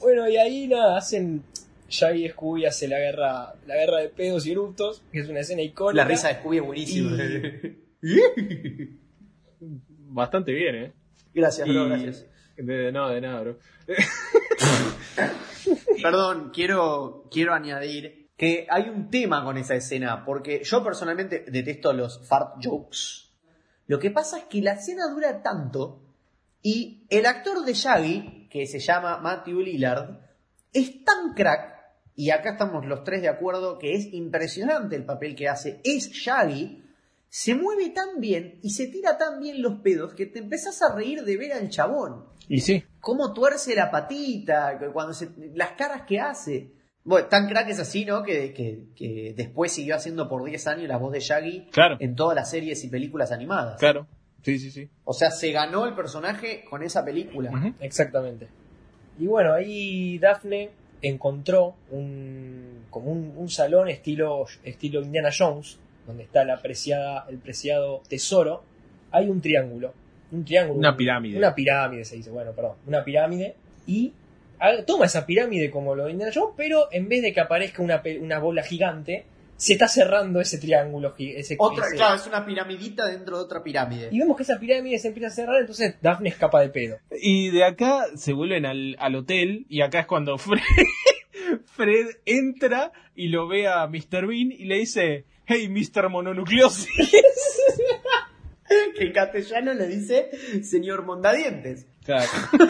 [0.00, 1.44] Bueno, y ahí nada, hacen.
[1.88, 5.40] Shaggy y Scooby hace la guerra, la guerra de pedos y eruptos, que es una
[5.40, 6.04] escena icónica.
[6.04, 7.18] La risa de Scooby es buenísima.
[9.58, 10.92] Bastante bien, ¿eh?
[11.34, 12.26] Gracias, bro, gracias.
[12.56, 13.58] De, no, de nada, bro.
[16.02, 21.92] Perdón, quiero, quiero añadir que hay un tema con esa escena, porque yo personalmente detesto
[21.92, 23.30] los fart jokes.
[23.86, 26.02] Lo que pasa es que la escena dura tanto
[26.62, 30.20] y el actor de Shaggy, que se llama Matthew Lillard,
[30.72, 31.80] es tan crack,
[32.14, 36.10] y acá estamos los tres de acuerdo que es impresionante el papel que hace, es
[36.10, 36.82] Shaggy,
[37.30, 40.94] se mueve tan bien y se tira tan bien los pedos que te empezás a
[40.94, 42.82] reír de ver al chabón Y sí.
[43.00, 46.72] cómo tuerce la patita, que cuando se, las caras que hace.
[47.04, 48.22] Bueno, tan crack es así, ¿no?
[48.24, 51.96] Que, que- que después siguió haciendo por 10 años la voz de Shaggy Claro.
[52.00, 53.78] en todas las series y películas animadas.
[53.78, 54.06] Claro.
[54.42, 54.88] Sí, sí, sí.
[55.04, 57.74] O sea, se ganó el personaje con esa película.
[57.80, 58.48] Exactamente.
[59.18, 60.70] Y bueno, ahí Daphne
[61.02, 65.78] encontró un, como un, un salón estilo, estilo Indiana Jones,
[66.10, 68.62] donde está la preciada, el preciado tesoro.
[69.12, 69.92] Hay un triángulo.
[70.30, 70.78] Un triángulo.
[70.78, 71.38] Una un- pirámide.
[71.38, 72.76] Una pirámide se dice, bueno, perdón.
[72.86, 73.54] Una pirámide.
[73.86, 74.12] Y
[74.86, 78.38] toma esa pirámide como lo de Indiana Jones, pero en vez de que aparezca una,
[78.38, 79.24] bola gigante,
[79.56, 81.14] se está cerrando ese triángulo.
[81.18, 84.08] Ese, Otra, ese- claro, es una piramidita dentro de otra pirámide.
[84.12, 86.98] Y vemos que esa pirámide se empieza a cerrar, entonces Daphne escapa de pedo.
[87.20, 90.60] Y de acá se vuelven al, al hotel y acá es cuando Fred,
[91.64, 94.26] Fred entra y lo ve a Mr.
[94.26, 96.08] Bean y le dice, hey, Mr.
[96.08, 96.88] Mononucleosis.
[98.96, 100.30] Que en castellano le dice
[100.62, 101.88] señor Mondadientes.
[102.04, 102.30] Claro.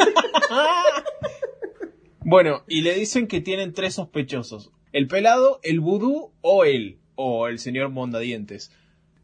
[2.25, 4.71] bueno, y le dicen que tienen tres sospechosos.
[4.93, 8.73] El pelado, el vudú o él, o el señor Mondadientes.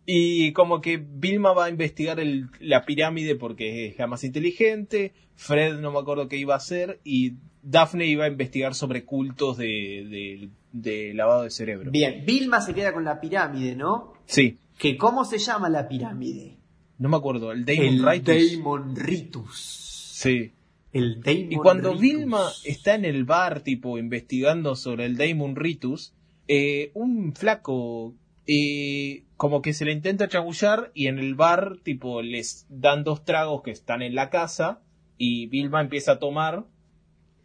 [0.04, 5.12] Y como que Vilma va a investigar el- la pirámide porque es la más inteligente,
[5.34, 9.56] Fred no me acuerdo qué iba a hacer, y Daphne iba a investigar sobre cultos
[9.56, 10.48] de, de-
[10.82, 11.90] de lavado de cerebro.
[11.90, 14.12] Bien, Vilma se queda con la pirámide, ¿no?
[14.26, 16.56] Sí, Que ¿Cómo se llama la pirámide?
[16.98, 18.26] no me acuerdo, el Damon el Ritus.
[18.26, 20.10] Daemon Ritus.
[20.14, 20.52] Sí.
[20.92, 22.00] El Daemon Y cuando Ritus.
[22.00, 26.14] Vilma está en el bar, tipo, investigando sobre el Daemon Ritus,
[26.48, 28.14] eh, un flaco,
[28.46, 33.24] eh, como que se le intenta chagullar y en el bar, tipo, les dan dos
[33.24, 34.80] tragos que están en la casa
[35.18, 36.64] y Vilma empieza a tomar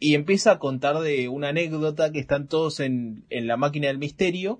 [0.01, 3.99] y empieza a contar de una anécdota que están todos en, en la máquina del
[3.99, 4.59] misterio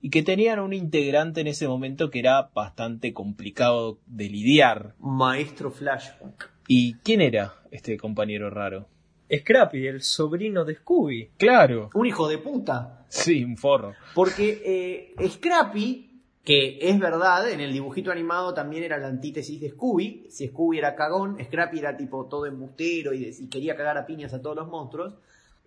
[0.00, 4.96] y que tenían un integrante en ese momento que era bastante complicado de lidiar.
[4.98, 6.50] Maestro Flashback.
[6.66, 8.88] ¿Y quién era este compañero raro?
[9.32, 11.30] Scrappy, el sobrino de Scooby.
[11.38, 11.90] Claro.
[11.94, 13.06] Un hijo de puta.
[13.08, 13.94] Sí, un forro.
[14.16, 16.11] Porque eh, Scrappy,
[16.44, 20.26] que es verdad, en el dibujito animado también era la antítesis de Scooby.
[20.28, 24.42] Si Scooby era cagón, Scrappy era tipo todo embustero y, quería cagar a piñas a
[24.42, 25.14] todos los monstruos.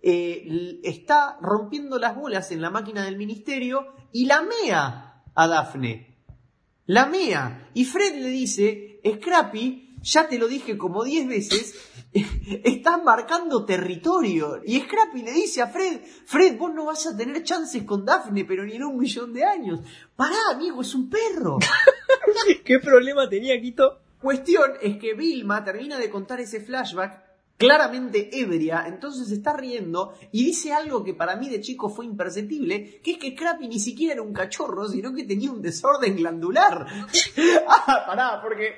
[0.02, 6.14] Eh, está rompiendo las bolas en la máquina del ministerio y la mea a Daphne.
[6.84, 7.70] La mea.
[7.72, 11.74] Y Fred le dice, Scrappy, ya te lo dije como 10 veces,
[12.64, 14.60] estás marcando territorio.
[14.64, 18.44] Y Scrappy le dice a Fred, Fred, vos no vas a tener chances con Daphne,
[18.44, 19.80] pero ni en un millón de años.
[20.14, 21.58] Pará, amigo, es un perro.
[22.64, 24.00] ¿Qué problema tenía Quito?
[24.20, 27.25] Cuestión es que Vilma termina de contar ese flashback
[27.56, 33.00] claramente ebria, entonces está riendo y dice algo que para mí de chico fue imperceptible,
[33.02, 36.86] que es que Scrappy ni siquiera era un cachorro, sino que tenía un desorden glandular.
[37.68, 38.76] ah, pará, porque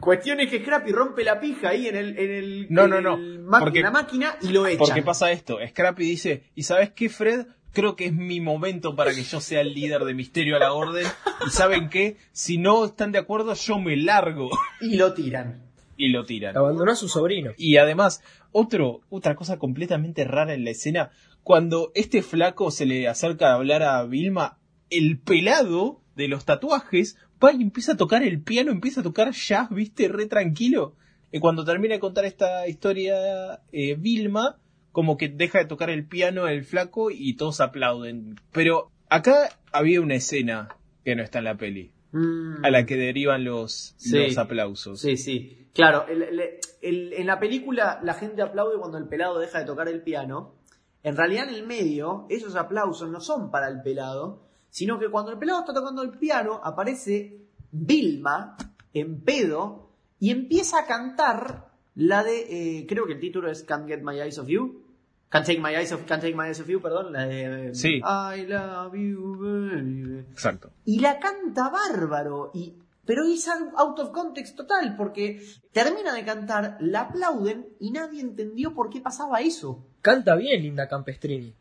[0.00, 3.00] cuestión es que Scrappy rompe la pija ahí en el, en el, No, en no,
[3.00, 4.78] no, el porque- la máquina y lo echa.
[4.78, 7.46] Porque pasa esto, Scrappy dice, ¿y sabes qué, Fred?
[7.72, 10.72] Creo que es mi momento para que yo sea el líder de Misterio a la
[10.72, 11.04] Orden.
[11.44, 12.16] ¿Y saben qué?
[12.30, 14.48] Si no están de acuerdo, yo me largo.
[14.80, 15.63] Y lo tiran.
[15.96, 16.56] Y lo tiran.
[16.56, 17.52] Abandonó a su sobrino.
[17.56, 21.10] Y además, otro, otra cosa completamente rara en la escena,
[21.42, 24.58] cuando este flaco se le acerca a hablar a Vilma,
[24.90, 29.32] el pelado de los tatuajes va y empieza a tocar el piano, empieza a tocar
[29.32, 30.96] jazz, viste, re tranquilo.
[31.32, 34.58] Y cuando termina de contar esta historia, eh, Vilma,
[34.92, 38.36] como que deja de tocar el piano el flaco y todos aplauden.
[38.52, 40.68] Pero acá había una escena
[41.04, 42.64] que no está en la peli, Mm.
[42.64, 44.16] a la que derivan los, Sí.
[44.16, 45.00] los aplausos.
[45.00, 45.63] Sí, sí.
[45.74, 46.40] Claro, el- el-
[46.82, 50.54] el- en la película la gente aplaude cuando el pelado deja de tocar el piano.
[51.02, 55.32] En realidad en el medio, esos aplausos no son para el pelado, sino que cuando
[55.32, 57.40] el pelado está tocando el piano, aparece
[57.72, 58.56] Vilma
[58.92, 63.86] en pedo y empieza a cantar la de, eh, creo que el título es Can't
[63.88, 64.80] Get My Eyes Off You.
[65.28, 67.96] Can't Take My Eyes Off, Can't Take My Eyes Off You, perdón, la de Sí.
[67.96, 70.20] I love you, baby.
[70.30, 70.70] Exacto.
[70.84, 72.52] Y la canta bárbaro.
[72.54, 72.74] Y,
[73.06, 78.74] pero es out of context total, porque termina de cantar, la aplauden y nadie entendió
[78.74, 79.84] por qué pasaba eso.
[80.00, 81.54] Canta bien Linda Campestrini.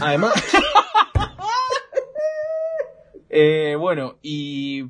[0.00, 0.32] Además.
[3.34, 4.84] Eh, bueno, y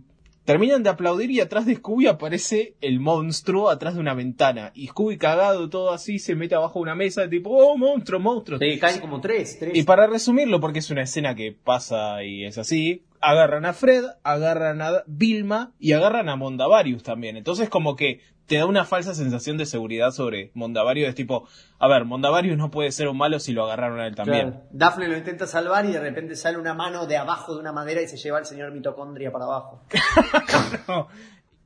[0.45, 4.73] terminan de aplaudir y atrás de Scooby aparece el monstruo atrás de una ventana.
[4.75, 8.59] Y Scooby cagado todo así se mete abajo de una mesa tipo, oh, monstruo, monstruo.
[8.59, 9.77] Sí, caen como tres, tres.
[9.77, 14.05] Y para resumirlo, porque es una escena que pasa y es así, agarran a Fred,
[14.23, 17.37] agarran a Vilma y agarran a Mondavarius también.
[17.37, 21.09] Entonces como que te da una falsa sensación de seguridad sobre Mondavarius.
[21.09, 24.15] Es tipo, a ver, Mondavarius no puede ser un malo si lo agarraron a él
[24.15, 24.51] también.
[24.51, 24.67] Claro.
[24.73, 28.03] Daphne lo intenta salvar y de repente sale una mano de abajo de una madera
[28.03, 29.83] y se lleva al señor mitocondria para abajo.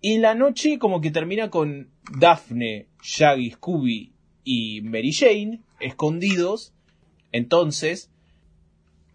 [0.01, 4.13] Y la noche como que termina con Daphne, Shaggy, Scooby
[4.45, 6.75] y Mary Jane escondidos.
[7.33, 8.13] Entonces,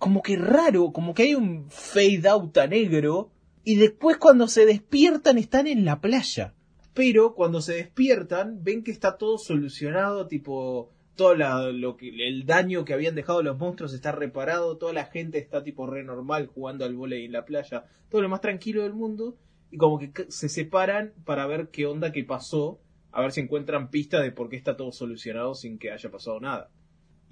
[0.02, 3.30] como que raro, como que hay un fade out a negro.
[3.64, 6.54] Y después cuando se despiertan están en la playa.
[6.94, 12.46] Pero cuando se despiertan ven que está todo solucionado, tipo todo la- lo que, el
[12.46, 16.48] daño que habían dejado los monstruos está reparado, toda la gente está tipo re normal
[16.48, 19.38] jugando al vóley en la playa, todo lo más tranquilo del mundo
[19.70, 22.80] y como que se separan para ver qué onda que pasó,
[23.12, 26.40] a ver si encuentran pistas de por qué está todo solucionado sin que haya pasado
[26.40, 26.70] nada.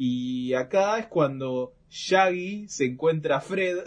[0.02, 3.80] Y acá es cuando Shaggy se encuentra a Fred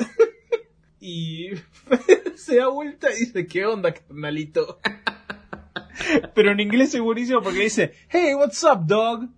[1.01, 4.79] y Fred se da vuelta y dice, ¿qué onda, carnalito?
[6.35, 9.31] Pero en inglés es buenísimo porque dice, hey, what's up, dog?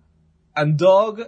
[0.53, 1.25] And dog.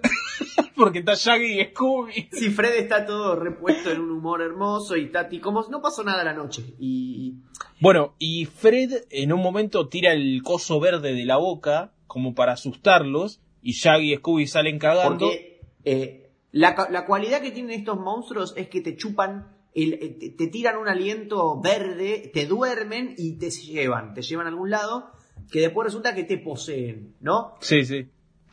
[0.75, 2.27] porque está Shaggy y Scooby.
[2.33, 6.25] Sí, Fred está todo repuesto en un humor hermoso y Tati, como no pasó nada
[6.25, 6.75] la noche.
[6.77, 7.35] Y
[7.79, 12.51] Bueno, y Fred en un momento tira el coso verde de la boca como para
[12.51, 15.27] asustarlos y Shaggy y Scooby salen cagando.
[15.27, 20.15] Porque eh, la, la cualidad que tienen estos monstruos es que te chupan, el, eh,
[20.17, 24.69] te, te tiran un aliento verde, te duermen y te llevan, te llevan a algún
[24.69, 25.11] lado,
[25.51, 27.55] que después resulta que te poseen, ¿no?
[27.59, 28.07] Sí, sí.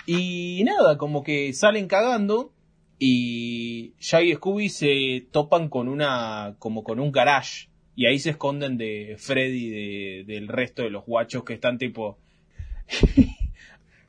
[0.05, 2.53] Y nada, como que salen cagando
[2.99, 8.31] y Shaggy y Scooby se topan con una como con un garage y ahí se
[8.31, 12.19] esconden de Freddy y de, del resto de los guachos que están tipo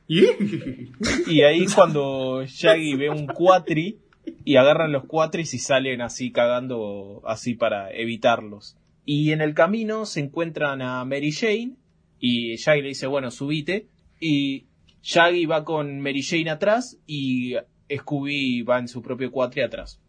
[0.08, 3.98] y ahí cuando Shaggy ve un cuatri
[4.44, 8.76] y agarran los cuatris y salen así cagando así para evitarlos.
[9.04, 11.76] Y en el camino se encuentran a Mary Jane
[12.18, 13.86] y Shaggy le dice, bueno, subite.
[14.20, 14.66] Y
[15.02, 17.54] Shaggy va con Mary Jane atrás y
[17.94, 20.00] Scooby va en su propio cuatri atrás.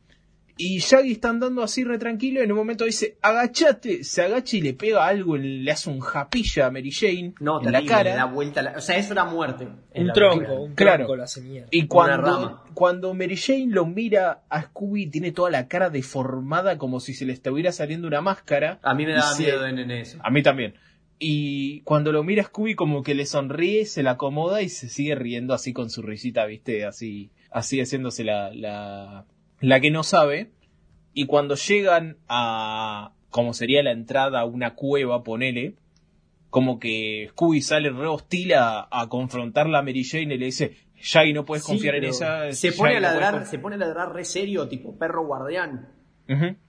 [0.57, 4.57] Y Shaggy está andando así re tranquilo y en un momento dice, agachate, se agacha
[4.57, 7.71] y le pega algo, en- le hace un japilla a Mary Jane No, en terrible,
[7.71, 8.09] la cara.
[8.11, 9.67] le da vuelta, la- o sea, es una muerte.
[9.93, 10.59] Un la tronco, película.
[10.61, 10.97] un Claro.
[11.05, 11.67] tronco la señal.
[11.71, 16.99] Y cuando, cuando Mary Jane lo mira a Scooby, tiene toda la cara deformada como
[16.99, 18.79] si se le estuviera saliendo una máscara.
[18.83, 20.17] A mí me daba se- miedo en, en eso.
[20.23, 20.73] A mí también.
[21.19, 25.15] Y cuando lo mira Scooby como que le sonríe, se la acomoda y se sigue
[25.15, 29.25] riendo así con su risita, viste, así, así haciéndose la, la,
[29.59, 30.51] la que no sabe.
[31.13, 35.75] Y cuando llegan a, como sería la entrada a una cueva, ponele,
[36.49, 40.75] como que Scooby sale re hostil a, a confrontarla a Mary Jane y le dice,
[41.01, 42.51] Shaggy no puedes Sí, confiar en esa.
[42.51, 43.49] Se Shaggy, pone a ladrar, confiar".
[43.51, 45.89] se pone a ladrar re serio, tipo perro guardián.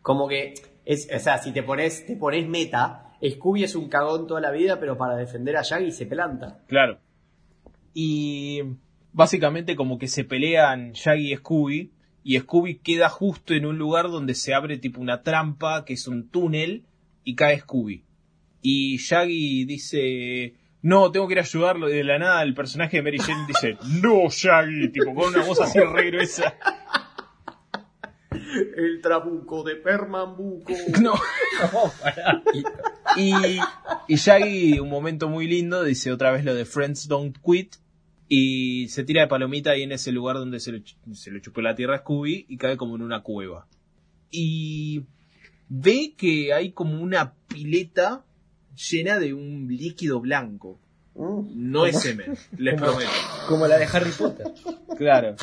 [0.02, 4.26] Como que es, o sea, si te pones, te pones meta, Scooby es un cagón
[4.26, 6.60] toda la vida, pero para defender a Shaggy se planta.
[6.68, 6.98] Claro.
[7.92, 8.62] Y
[9.12, 11.92] básicamente como que se pelean Shaggy y Scooby
[12.28, 16.06] y Scooby queda justo en un lugar donde se abre tipo una trampa que es
[16.06, 16.84] un túnel
[17.24, 18.04] y cae Scooby.
[18.60, 21.88] Y Shaggy dice, no, tengo que ir a ayudarlo.
[21.88, 25.42] Y de la nada el personaje de Mary Jane dice, no, Shaggy, tipo con una
[25.42, 26.54] voz así re gruesa.
[28.30, 30.74] El trabuco de Permambuco.
[31.00, 31.14] No.
[31.14, 32.42] No, pará.
[33.16, 33.32] Y,
[34.06, 37.76] y Shaggy, un momento muy lindo, dice otra vez lo de Friends Don't Quit.
[38.28, 40.82] Y se tira de palomita ahí en ese lugar donde se le,
[41.14, 43.66] se le chupó la tierra a Scooby y cae como en una cueva.
[44.30, 45.04] Y
[45.68, 48.24] ve que hay como una pileta
[48.90, 50.78] llena de un líquido blanco.
[51.14, 51.70] Mm.
[51.70, 53.10] No es semen, les prometo.
[53.48, 54.46] Como la de Harry Potter.
[54.96, 55.36] Claro.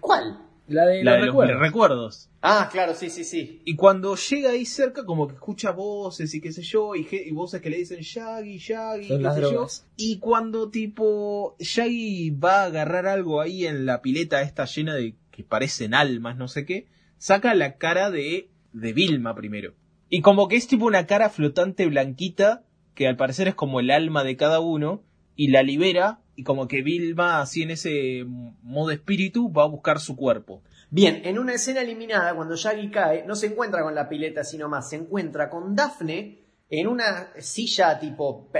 [0.00, 0.45] ¿Cuál?
[0.68, 2.28] La de La los de los recuerdos.
[2.42, 3.62] Ah, claro, sí, sí, sí.
[3.64, 7.60] Y cuando llega ahí cerca, como que escucha voces y qué sé yo, y, voces
[7.60, 9.84] que le dicen Shaggy, Shaggy, Son qué sé drogas.
[9.84, 9.92] yo.
[9.96, 15.14] Y cuando tipo Shaggy va a agarrar algo ahí en la pileta esta llena de
[15.30, 16.86] que parecen almas, no sé qué,
[17.18, 19.74] saca la cara de, de Vilma primero.
[20.08, 23.90] Y como que es tipo una cara flotante blanquita, que al parecer es como el
[23.90, 25.02] alma de cada uno,
[25.34, 28.24] y la libera, y como que Vilma, así en ese
[28.62, 30.62] modo espíritu, va a buscar su cuerpo.
[30.90, 34.68] Bien, en una escena eliminada, cuando Shaggy cae, no se encuentra con la pileta, sino
[34.68, 38.50] más, se encuentra con Daphne en una silla tipo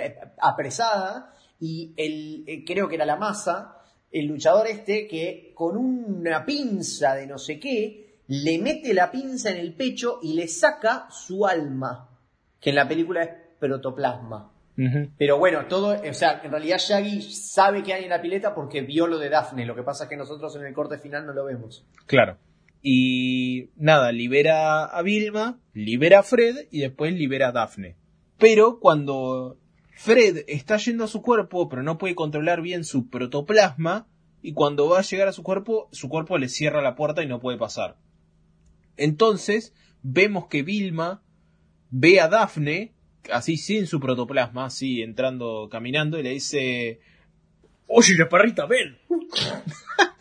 [0.41, 3.77] apresada y el, eh, creo que era la masa,
[4.11, 9.51] el luchador este que con una pinza de no sé qué, le mete la pinza
[9.51, 12.09] en el pecho y le saca su alma,
[12.61, 14.56] que en la película es protoplasma.
[15.17, 18.83] Pero bueno, todo, o sea, en realidad Shaggy sabe que hay en la pileta porque
[18.83, 19.65] vio lo de Daphne.
[19.65, 21.87] Lo que pasa es que nosotros en el corte final no lo vemos.
[22.07, 22.37] Claro.
[22.83, 27.97] Y nada, libera a Vilma, libera a Fred y después libera a Daphne.
[28.39, 29.59] Pero cuando
[29.97, 34.07] Fred está yendo a su cuerpo, pero no puede controlar bien su protoplasma,
[34.43, 37.27] y cuando va a llegar a su cuerpo, su cuerpo le cierra la puerta y
[37.27, 37.97] no puede pasar.
[38.97, 41.23] Entonces, vemos que Vilma
[41.91, 42.95] ve a Daphne,
[43.33, 47.01] así sin su protoplasma, así entrando, caminando, y le dice,
[47.89, 48.99] Oye, la perrita, ven.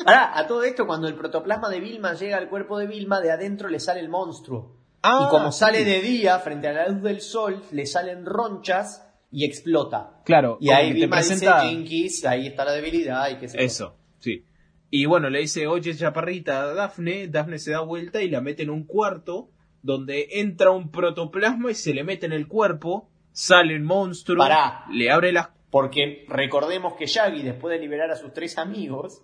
[0.05, 3.31] Ahora, a todo esto, cuando el protoplasma de Vilma llega al cuerpo de Vilma, de
[3.31, 4.75] adentro le sale el monstruo.
[5.01, 5.85] "Ah, y como sale sí".
[5.85, 10.21] de día, frente a la luz del sol, le salen ronchas y explota.
[10.25, 13.63] Claro, Y ahí Vilma presenta- dice, Jinkies, ahí está la debilidad y qué sé yo.
[13.63, 14.43] Eso, sí.
[14.91, 18.63] Y bueno, le dice, oye, chaparrita a Dafne, Dafne se da vuelta y la mete
[18.63, 19.49] en un cuarto
[19.85, 24.85] donde entra un protoplasma y se le mete en el cuerpo, sale el monstruo, Pará.
[24.91, 25.49] le abre las...
[25.69, 29.21] Porque recordemos que Shaggy, después de liberar a sus tres amigos,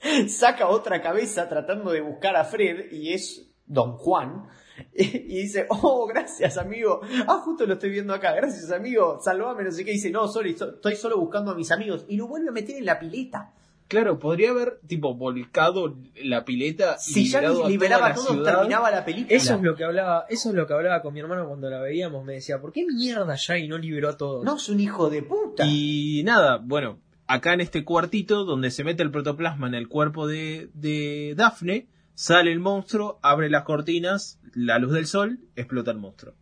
[0.28, 4.46] saca otra cabeza tratando de buscar a Fred y es Don Juan.
[4.92, 5.06] Y
[5.42, 7.00] dice, oh, gracias amigo.
[7.28, 8.34] Ah, justo lo estoy viendo acá.
[8.34, 9.20] Gracias amigo.
[9.22, 9.92] Salvame, no sé qué.
[9.92, 12.04] dice, no, sorry, so- estoy solo buscando a mis amigos.
[12.08, 13.52] Y lo vuelve a meter en la pileta.
[13.88, 18.08] Claro, podría haber, tipo, volcado la pileta y Si liberado Shaggy a liberaba toda a
[18.08, 18.54] la todos, ciudad.
[18.54, 19.36] terminaba la película.
[19.36, 21.80] Eso es lo que hablaba, eso es lo que hablaba con mi hermano cuando la
[21.80, 22.24] veíamos.
[22.24, 24.44] Me decía, ¿por qué mierda Shaggy no liberó a todos?
[24.44, 25.64] No es un hijo de puta.
[25.66, 30.26] Y nada, bueno, acá en este cuartito donde se mete el protoplasma en el cuerpo
[30.26, 35.98] de, de Daphne, sale el monstruo, abre las cortinas, la luz del sol, explota el
[35.98, 36.34] monstruo.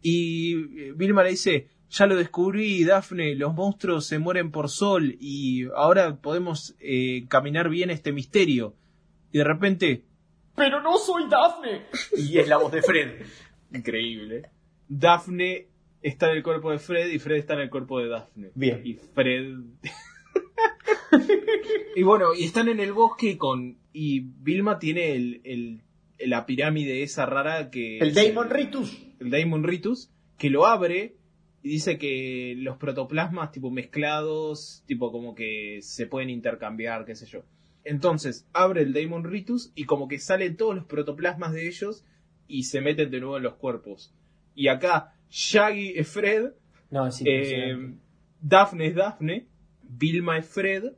[0.00, 5.16] Y eh, Vilma le dice, ya lo descubrí, Daphne, los monstruos se mueren por sol
[5.20, 8.74] y ahora podemos eh, caminar bien este misterio.
[9.32, 10.04] Y de repente,
[10.56, 11.86] Pero no soy Daphne.
[12.16, 13.22] Y es la voz de Fred.
[13.72, 14.50] increíble,
[14.88, 15.68] Daphne
[16.02, 18.50] está en el cuerpo de Fred y Fred está en el cuerpo de Daphne.
[18.54, 18.80] Bien.
[18.84, 19.56] Y Fred...
[21.96, 23.78] y bueno, y están en el bosque con...
[23.92, 25.82] Y Vilma tiene el, el-
[26.20, 27.98] la pirámide esa rara que...
[27.98, 28.96] El es Damon Ritus.
[29.20, 31.16] El Daemon Ritus, que lo abre
[31.62, 37.26] y dice que los protoplasmas tipo mezclados, tipo como que se pueden intercambiar, qué sé
[37.26, 37.42] yo.
[37.84, 42.04] Entonces abre el Daemon Ritus y como que salen todos los protoplasmas de ellos
[42.46, 44.14] y se meten de nuevo en los cuerpos.
[44.54, 46.52] Y acá Shaggy es Fred,
[46.90, 47.98] No, es eh, impresionante.
[48.40, 49.46] Daphne es Daphne,
[49.82, 50.92] Vilma es Fred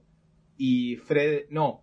[0.57, 1.45] y Fred...
[1.51, 1.83] No,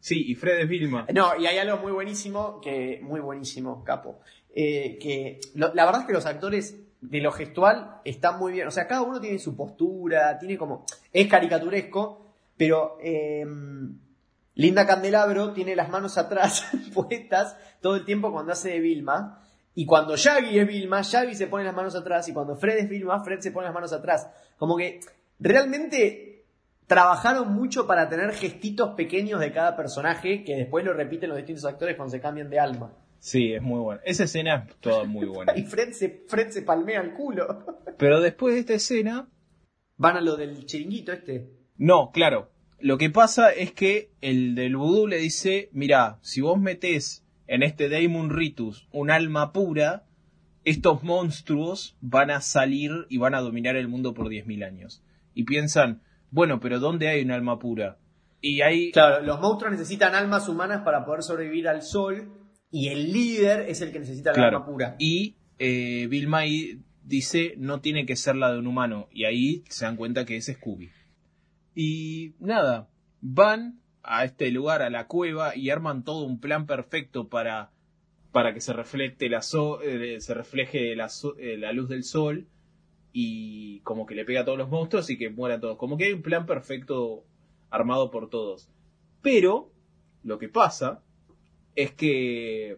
[0.00, 1.06] sí, y Fred es Vilma.
[1.14, 4.20] No, y hay algo muy buenísimo, que muy buenísimo, capo.
[4.54, 8.68] Eh, que lo- la verdad es que los actores de lo gestual están muy bien.
[8.68, 10.86] O sea, cada uno tiene su postura, tiene como.
[11.12, 13.44] Es caricaturesco, pero eh,
[14.54, 19.40] Linda Candelabro tiene las manos atrás puestas todo el tiempo cuando hace de Vilma.
[19.74, 22.28] Y cuando Shaggy es Vilma, Shaggy se pone las manos atrás.
[22.28, 24.28] Y cuando Fred es Vilma, Fred se pone las manos atrás.
[24.56, 25.00] Como que
[25.40, 26.44] realmente
[26.86, 31.64] trabajaron mucho para tener gestitos pequeños de cada personaje que después lo repiten los distintos
[31.64, 32.92] actores cuando se cambian de alma.
[33.22, 34.02] Sí, es muy buena.
[34.04, 35.52] Esa escena es toda muy buena.
[35.56, 37.64] Y Fred se, Fred se palmea el culo.
[37.96, 39.28] Pero después de esta escena,
[39.96, 41.48] Van a lo del chiringuito este.
[41.76, 42.50] no, claro.
[42.80, 47.62] Lo que pasa es que el del vudú le dice, mira, si vos metés en
[47.62, 50.04] este Daemon Ritus un alma pura,
[50.64, 55.04] estos monstruos van a salir y van a dominar el mundo por 10.000 años.
[55.32, 56.02] Y piensan,
[56.32, 57.98] bueno, pero ¿dónde hay un alma pura?
[58.40, 58.90] Y hay...
[58.90, 62.41] Claro, los monstruos necesitan almas humanas para poder sobrevivir al sol
[62.72, 64.56] y el líder es el que necesita Claro.
[64.56, 64.96] alma pura.
[64.98, 69.08] Y eh, Bill May dice no tiene que ser la de un humano.
[69.12, 70.90] Y ahí se dan cuenta que es Scooby.
[71.74, 72.88] Y nada,
[73.20, 77.70] van a este lugar, a la cueva, y arman todo un plan perfecto para,
[78.32, 82.02] para que se refleje la, so- eh, se refleje la, so- eh, la luz del
[82.04, 82.46] sol
[83.12, 85.76] y como que le pega a todos los monstruos y que mueran todos.
[85.78, 87.24] Como que hay un plan perfecto
[87.70, 88.68] armado por todos.
[89.22, 89.70] Pero
[90.24, 91.02] lo que pasa
[91.74, 92.76] es que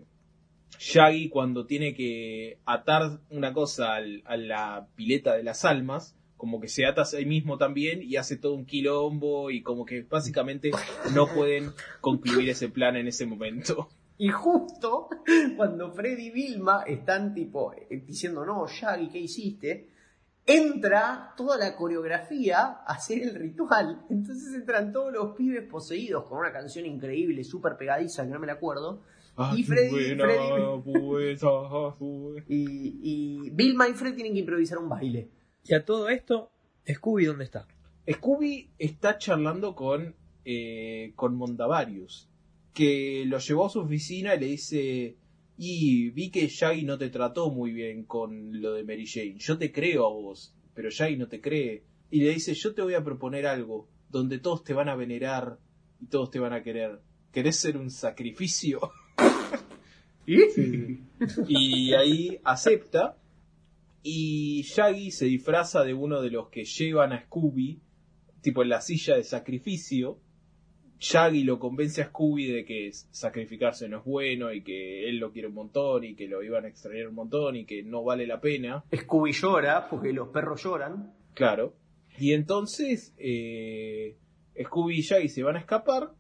[0.78, 6.68] Shaggy cuando tiene que atar una cosa a la pileta de las almas, como que
[6.68, 10.70] se ata a sí mismo también y hace todo un quilombo y como que básicamente
[11.14, 11.70] no pueden
[12.00, 13.88] concluir ese plan en ese momento.
[14.18, 15.08] Y justo
[15.56, 19.88] cuando Freddy y Vilma están tipo eh, diciendo, no, Shaggy, ¿qué hiciste?
[20.46, 24.04] Entra toda la coreografía a hacer el ritual.
[24.10, 28.46] Entonces entran todos los pibes poseídos con una canción increíble, súper pegadiza, que no me
[28.46, 29.02] la acuerdo.
[29.56, 32.44] Y Freddy- Freddy- pues, ajá, pues.
[32.48, 33.00] Y,
[33.46, 35.30] y Vilma y Fred tienen que improvisar un baile.
[35.64, 36.50] Y a todo esto,
[36.88, 37.66] Scooby, ¿dónde está?
[38.08, 40.14] Scooby está charlando con,
[40.44, 42.28] eh, con Mondavarius,
[42.74, 45.16] que lo llevó a su oficina y le dice,
[45.56, 49.56] y vi que Shaggy no te trató muy bien con lo de Mary Jane, yo
[49.56, 51.84] te creo a vos, pero Shaggy no te cree.
[52.10, 55.58] Y le dice, yo te voy a proponer algo, donde todos te van a venerar
[56.00, 57.00] y todos te van a querer.
[57.32, 58.80] ¿Querés ser un sacrificio?
[61.48, 63.16] Y ahí acepta.
[64.02, 67.80] Y Shaggy se disfraza de uno de los que llevan a Scooby,
[68.42, 70.18] tipo en la silla de sacrificio.
[71.04, 75.32] Shaggy lo convence a Scooby de que sacrificarse no es bueno y que él lo
[75.32, 78.26] quiere un montón y que lo iban a extrañar un montón y que no vale
[78.26, 78.84] la pena.
[78.90, 81.12] Scooby llora porque los perros lloran.
[81.34, 81.74] Claro.
[82.18, 84.16] Y entonces eh,
[84.58, 86.12] Scooby y Shaggy se van a escapar,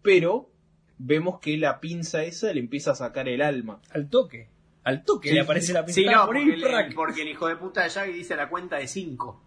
[0.00, 0.52] pero
[0.96, 3.82] vemos que la pinza esa le empieza a sacar el alma.
[3.90, 4.48] Al toque.
[4.84, 7.48] Al toque Sí, le aparece la Sí, pintada no, por porque, el, porque el hijo
[7.48, 9.42] de puta de Shaggy dice la cuenta de 5.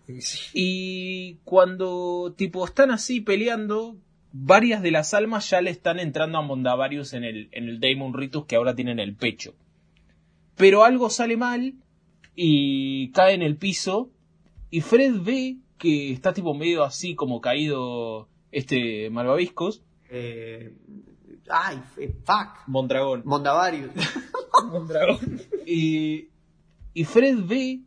[0.53, 3.95] Y cuando tipo están así peleando,
[4.35, 8.13] varias de las almas ya le están entrando a Mondavarius en el, en el Daemon
[8.13, 9.53] Ritus que ahora tiene en el pecho.
[10.57, 11.75] Pero algo sale mal
[12.35, 14.09] y cae en el piso
[14.69, 20.73] y Fred ve que está tipo medio así como caído este malvaviscos, Eh,
[21.49, 22.67] ay, f- fuck.
[22.67, 23.21] Mondragón.
[23.25, 23.91] Mondavarius.
[24.51, 25.41] Como un dragón.
[25.65, 26.27] Y,
[26.93, 27.81] y Fred ve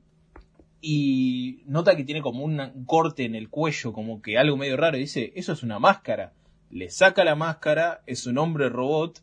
[0.81, 4.97] y nota que tiene como un corte en el cuello, como que algo medio raro.
[4.97, 6.33] Y dice, eso es una máscara.
[6.71, 9.23] Le saca la máscara, es un hombre robot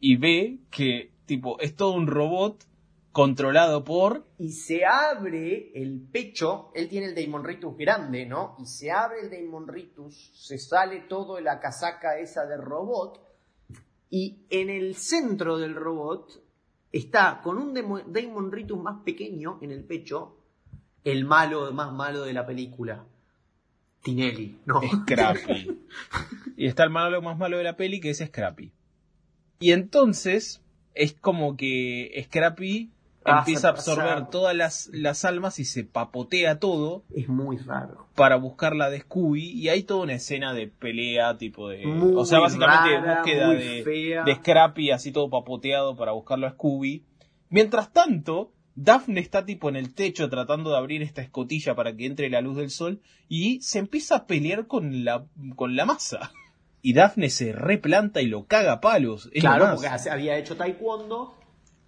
[0.00, 2.64] y ve que tipo es todo un robot
[3.12, 4.26] controlado por...
[4.38, 8.54] y se abre el pecho, él tiene el Daemon Ritus grande, ¿no?
[8.60, 13.20] Y se abre el Daemon Ritus, se sale todo la casaca esa de robot,
[14.08, 16.42] y en el centro del robot
[16.92, 20.36] está con un Daemon Ritus más pequeño en el pecho,
[21.02, 23.04] el malo más malo de la película,
[24.02, 24.80] Tinelli, ¿no?
[24.82, 25.78] Scrappy.
[26.56, 28.72] y está el malo más malo de la peli que es Scrappy.
[29.60, 30.62] Y entonces
[30.94, 32.90] es como que Scrappy
[33.24, 38.08] Ah, empieza a absorber todas las, las almas y se papotea todo Es muy raro.
[38.14, 42.12] para buscar la de Scooby y hay toda una escena de pelea tipo de Muy
[42.16, 47.04] o sea básicamente de búsqueda de Scrappy así todo papoteado para buscarlo a Scooby
[47.50, 52.06] mientras tanto Daphne está tipo en el techo tratando de abrir esta escotilla para que
[52.06, 55.24] entre la luz del sol y se empieza a pelear con la
[55.56, 56.30] con la masa
[56.80, 61.34] y Daphne se replanta y lo caga a palos es Claro, porque había hecho taekwondo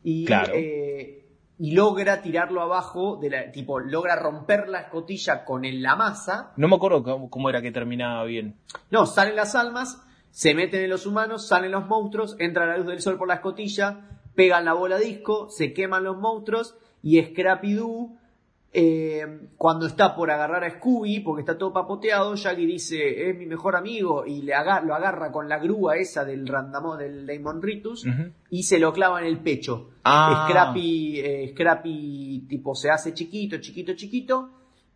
[0.03, 0.53] y, Claro.
[0.57, 1.29] eh,
[1.61, 6.53] y logra tirarlo abajo, de la, tipo, logra romper la escotilla con el- la masa.
[6.57, 8.57] no me acuerdo cómo, cómo era que terminaba bien
[8.91, 12.87] No, salen las almas, se meten en los humanos, salen los monstruos, entra la luz
[12.87, 17.75] del sol por la escotilla, pegan la bola disco, se queman los monstruos y Scrappy
[17.75, 18.17] Doo,
[18.73, 19.27] eh,
[19.59, 23.77] cuando está por agarrar a Scooby, porque está todo papoteado, Shaggy dice, es mi mejor
[23.77, 28.07] amigo, y le aga- lo agarra con la grúa esa del randamo del Daemon Ritus,
[28.49, 29.91] y se lo clava en el pecho.
[30.05, 30.47] Ah.
[30.49, 34.51] Scrappy, eh, Scrappy tipo se hace chiquito, chiquito, chiquito.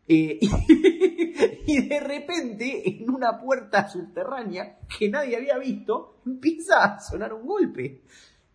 [0.09, 0.39] eh,
[1.67, 7.47] y de repente, en una puerta subterránea que nadie había visto, empieza a sonar un
[7.47, 8.01] golpe.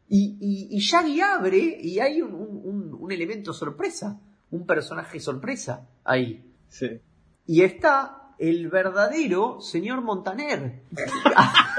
[0.09, 4.19] Y, y, y Shaggy abre y hay un, un- un- elemento sorpresa,
[4.51, 6.43] un personaje sorpresa ahí.
[6.67, 6.99] sí
[7.45, 10.81] Y está el verdadero señor Montaner.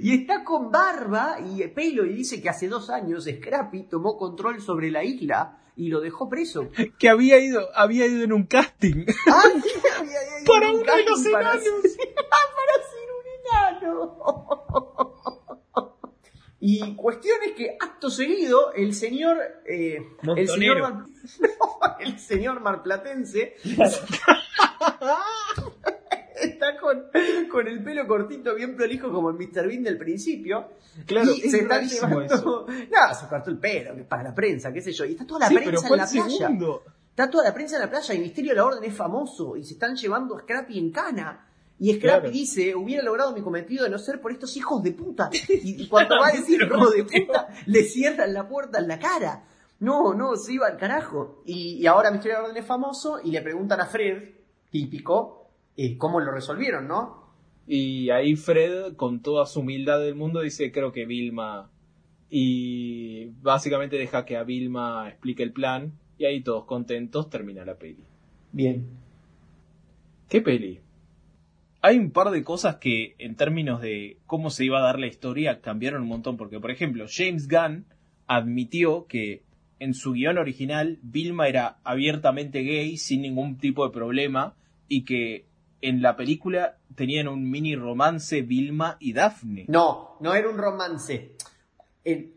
[0.00, 4.60] y está con barba y pelo y dice que hace dos años Scrappy tomó control
[4.62, 6.68] sobre la isla y lo dejó preso.
[6.98, 9.04] Que había ido, había ido en un casting.
[9.30, 11.82] Ah, sí, había ido Para en un uno de los casting para enanos.
[11.82, 13.26] ser- para ser un
[13.86, 15.11] enano.
[16.64, 19.36] Y cuestión es que acto seguido el señor
[19.66, 19.98] eh,
[20.36, 21.06] el señor mar-
[21.40, 23.56] No, el señor marplatense
[26.40, 27.04] está con,
[27.50, 29.66] con el pelo cortito bien prolijo como el Mr.
[29.66, 30.68] Bean del principio
[31.06, 34.80] Claro, y se está llevando no se cortó el pelo que para la prensa qué
[34.82, 36.50] sé yo y está toda la sí, prensa en la playa.
[37.10, 39.64] Está toda la prensa en la playa y Misterio de la Orden es famoso y
[39.64, 41.46] se están llevando a Scrappy en cana.
[41.82, 42.30] Y Scrappy Claro.
[42.30, 45.30] dice, hubiera logrado mi cometido de no ser por estos hijos de puta.
[45.48, 49.00] Y, y cuando va a decir hijo de puta, le cierran la puerta en la
[49.00, 49.44] cara.
[49.80, 51.42] No, no, se iba al carajo.
[51.44, 54.30] Y, y ahora Misterio de la Orden es famoso y le preguntan a Fred,
[54.70, 57.20] típico, eh, cómo lo resolvieron, ¿no?
[57.66, 61.68] Y ahí Fred, con toda su humildad del mundo, dice, creo que Vilma...
[62.30, 65.92] Y básicamente deja que a Vilma explique el plan.
[66.16, 68.04] Y ahí todos contentos termina la peli.
[68.52, 68.86] Bien.
[70.28, 70.80] ¿Qué peli?
[71.84, 75.08] Hay un par de cosas que, en términos de cómo se iba a dar la
[75.08, 76.36] historia, cambiaron un montón.
[76.36, 77.86] Porque, por ejemplo, James Gunn
[78.28, 79.42] admitió que
[79.80, 84.54] en su guion original Vilma era abiertamente gay sin ningún tipo de problema
[84.86, 85.46] y que
[85.80, 89.64] en la película tenían un mini romance Vilma y Daphne.
[89.66, 91.32] No, no era un romance.
[92.04, 92.32] Eh,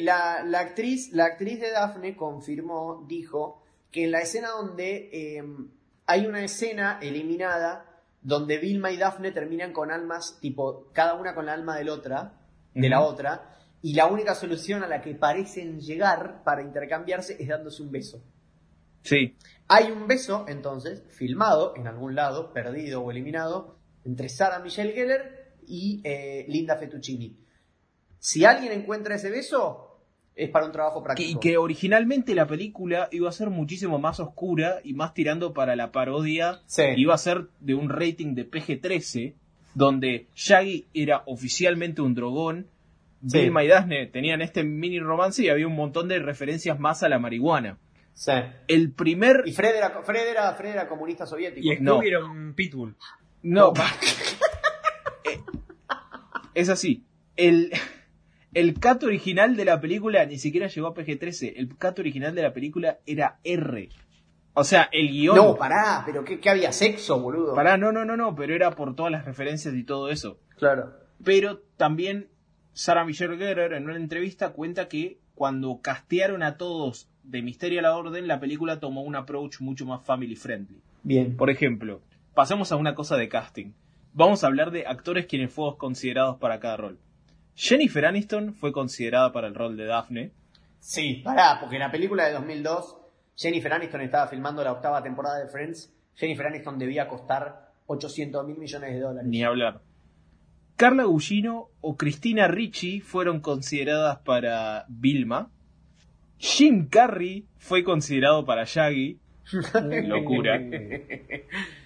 [0.00, 5.42] la, la actriz, la actriz de Daphne confirmó, dijo, que en la escena donde eh,
[6.06, 7.89] hay una escena eliminada
[8.22, 12.34] donde Vilma y Daphne terminan con almas, tipo, cada una con la alma del otra,
[12.74, 17.48] de la otra, y la única solución a la que parecen llegar para intercambiarse es
[17.48, 18.22] dándose un beso.
[19.02, 19.36] Sí,
[19.68, 25.54] Hay un beso, entonces, filmado en algún lado, perdido o eliminado, entre Sarah Michelle Gellar
[25.66, 27.38] y eh, Linda Fettuccini.
[28.18, 29.89] Si alguien encuentra ese beso,
[30.44, 31.40] es para un trabajo práctico.
[31.40, 35.92] que originalmente la película iba a ser muchísimo más oscura y más tirando para la
[35.92, 36.82] parodia Sí.
[36.96, 39.34] iba a ser de un rating de PG-13,
[39.74, 42.66] donde Shaggy era oficialmente un drogón,
[43.26, 43.38] Sí.
[43.40, 47.08] Vilma y Daphne tenían este mini romance y había un montón de referencias más a
[47.10, 47.76] la marihuana.
[48.14, 48.32] Sí.
[48.66, 49.42] El primer...
[49.44, 51.66] Y Fred era, Fred era, Fred era comunista soviético.
[51.70, 51.96] Y No.
[51.96, 52.96] Scooby era un pitbull.
[53.42, 53.72] No,
[55.24, 55.40] Eh,
[56.54, 57.04] es así.
[57.36, 57.70] El,
[58.52, 61.54] el cat original de la película ni siquiera llegó a PG-13.
[61.56, 63.88] El cat original de la película era R.
[64.54, 65.36] O sea, el guion...
[65.36, 67.54] No, pará, pero ¿qué, qué había sexo, boludo?
[67.54, 70.40] Pará, no, no, no, no, pero era por todas las referencias y todo eso.
[70.56, 70.92] Claro.
[71.22, 72.28] Pero también
[72.72, 77.82] Sarah Michelle Gellar en una entrevista cuenta que cuando castearon a todos de Misterio a
[77.82, 80.82] la Orden, la película tomó un approach mucho más family friendly.
[81.02, 81.36] Bien.
[81.36, 82.02] Por ejemplo,
[82.34, 83.72] pasemos a una cosa de casting.
[84.12, 86.98] Vamos a hablar de actores quienes fueron considerados para cada rol.
[87.54, 90.32] Jennifer Aniston fue considerada para el rol de Daphne.
[90.78, 92.96] Sí, pará, porque en la película de 2002,
[93.36, 95.92] Jennifer Aniston estaba filmando la octava temporada de Friends.
[96.14, 99.28] Jennifer Aniston debía costar 800 mil millones de dólares.
[99.28, 99.80] Ni hablar.
[100.76, 105.50] Carla Gugino o Cristina Ricci fueron consideradas para Vilma.
[106.38, 109.18] Jim Carrey fue considerado para Shaggy.
[110.06, 110.58] Locura.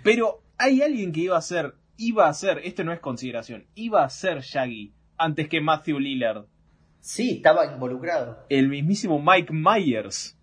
[0.05, 4.05] Pero hay alguien que iba a ser, iba a ser, esto no es consideración, iba
[4.05, 6.45] a ser Shaggy antes que Matthew Lillard.
[7.01, 8.45] Sí, estaba involucrado.
[8.49, 10.37] El mismísimo Mike Myers.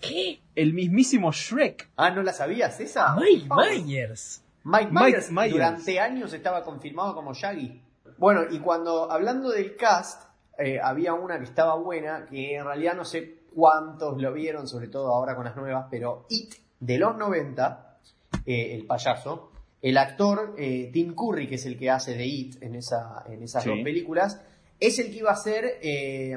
[0.00, 0.40] ¿Qué?
[0.54, 1.90] El mismísimo Shrek.
[1.96, 3.14] Ah, ¿no la sabías esa?
[3.16, 3.56] Mike Oh.
[3.56, 4.44] Myers.
[4.64, 5.52] Mike Mike Myers, Myers.
[5.52, 7.80] durante años estaba confirmado como Shaggy.
[8.18, 10.22] Bueno, y cuando hablando del cast,
[10.58, 14.88] eh, había una que estaba buena, que en realidad no sé cuántos lo vieron, sobre
[14.88, 17.98] todo ahora con las nuevas, pero It de los 90,
[18.44, 19.51] eh, el payaso,
[19.82, 23.42] el actor eh, Tim Curry, que es el que hace de It en, esa, en
[23.42, 23.68] esas Sí.
[23.68, 24.40] dos películas,
[24.80, 25.64] es el que iba a ser...
[25.82, 26.36] eh,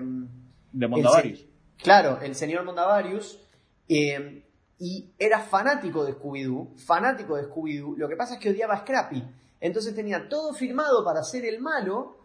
[0.74, 1.46] De Mondavarius.
[1.78, 3.40] claro, el señor Mondavarius.
[3.88, 4.42] eh,
[4.78, 6.76] y era fanático de Scooby-Doo.
[6.78, 7.96] Fanático de Scooby-Doo.
[7.96, 9.24] Lo que pasa es que odiaba a Scrappy.
[9.62, 12.18] Entonces tenía todo firmado para ser el malo.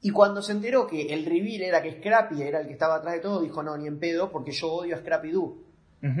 [0.00, 3.12] Y cuando se enteró que el reveal era que Scrappy era el que estaba atrás
[3.14, 5.58] de todo, dijo: No, ni en pedo, porque yo odio a Scrappy-Doo.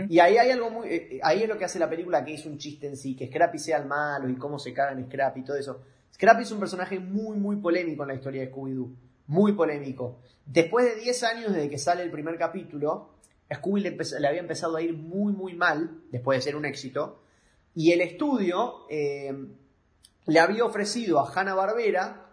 [0.08, 0.88] Y ahí hay algo muy.
[0.88, 3.14] eh, eh, ahí es lo que hace la película, que es un chiste en sí,
[3.14, 5.82] que Scrappy sea el malo y cómo se caga en Scrappy y todo eso.
[6.14, 8.94] Scrappy es un personaje muy, muy polémico en la historia de Scooby-Doo.
[9.26, 10.20] Muy polémico.
[10.46, 13.10] Después de 10 años desde que sale el primer capítulo,
[13.52, 17.20] Scooby le había empezado a ir muy, muy mal, después de ser un éxito.
[17.74, 19.34] Y el estudio eh,
[20.26, 22.23] le había ofrecido a Hanna Barbera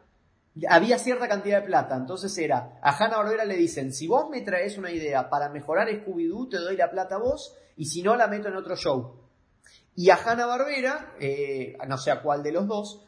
[0.67, 4.41] había cierta cantidad de plata, entonces era, a Hanna Barbera le dicen, si vos me
[4.41, 8.15] traes una idea para mejorar Scooby-Doo, te doy la plata a vos, y si no,
[8.15, 9.15] la meto en otro show.
[9.95, 11.15] Y a Hanna Barbera,
[11.87, 13.05] no sé a cuál de los dos,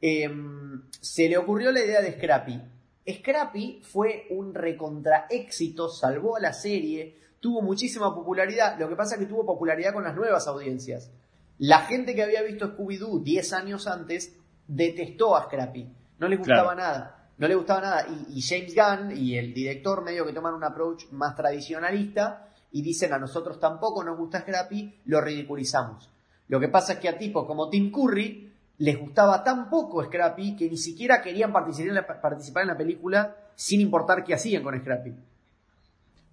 [0.00, 2.60] em, se le ocurrió la idea de Scrappy.
[3.08, 8.78] Scrappy fue un recontra éxito, salvó a la serie, tuvo muchísima popularidad.
[8.78, 11.10] Lo que pasa es que tuvo popularidad con las nuevas audiencias.
[11.58, 14.34] La gente que había visto Scooby-Doo 10 años antes
[14.66, 15.86] detestó a Scrappy.
[16.18, 17.30] No le gustaba nada.
[17.36, 18.06] No le gustaba nada.
[18.30, 23.12] Y, James Gunn y el director medio que toman un approach más tradicionalista y dicen
[23.12, 26.08] a nosotros tampoco nos gusta Scrappy, lo ridiculizamos.
[26.48, 30.56] Lo que pasa es que a tipos como Tim Curry les gustaba tan poco Scrappy
[30.56, 34.62] que ni siquiera querían participar en la, participar en la película sin importar qué hacían
[34.62, 35.14] con Scrappy.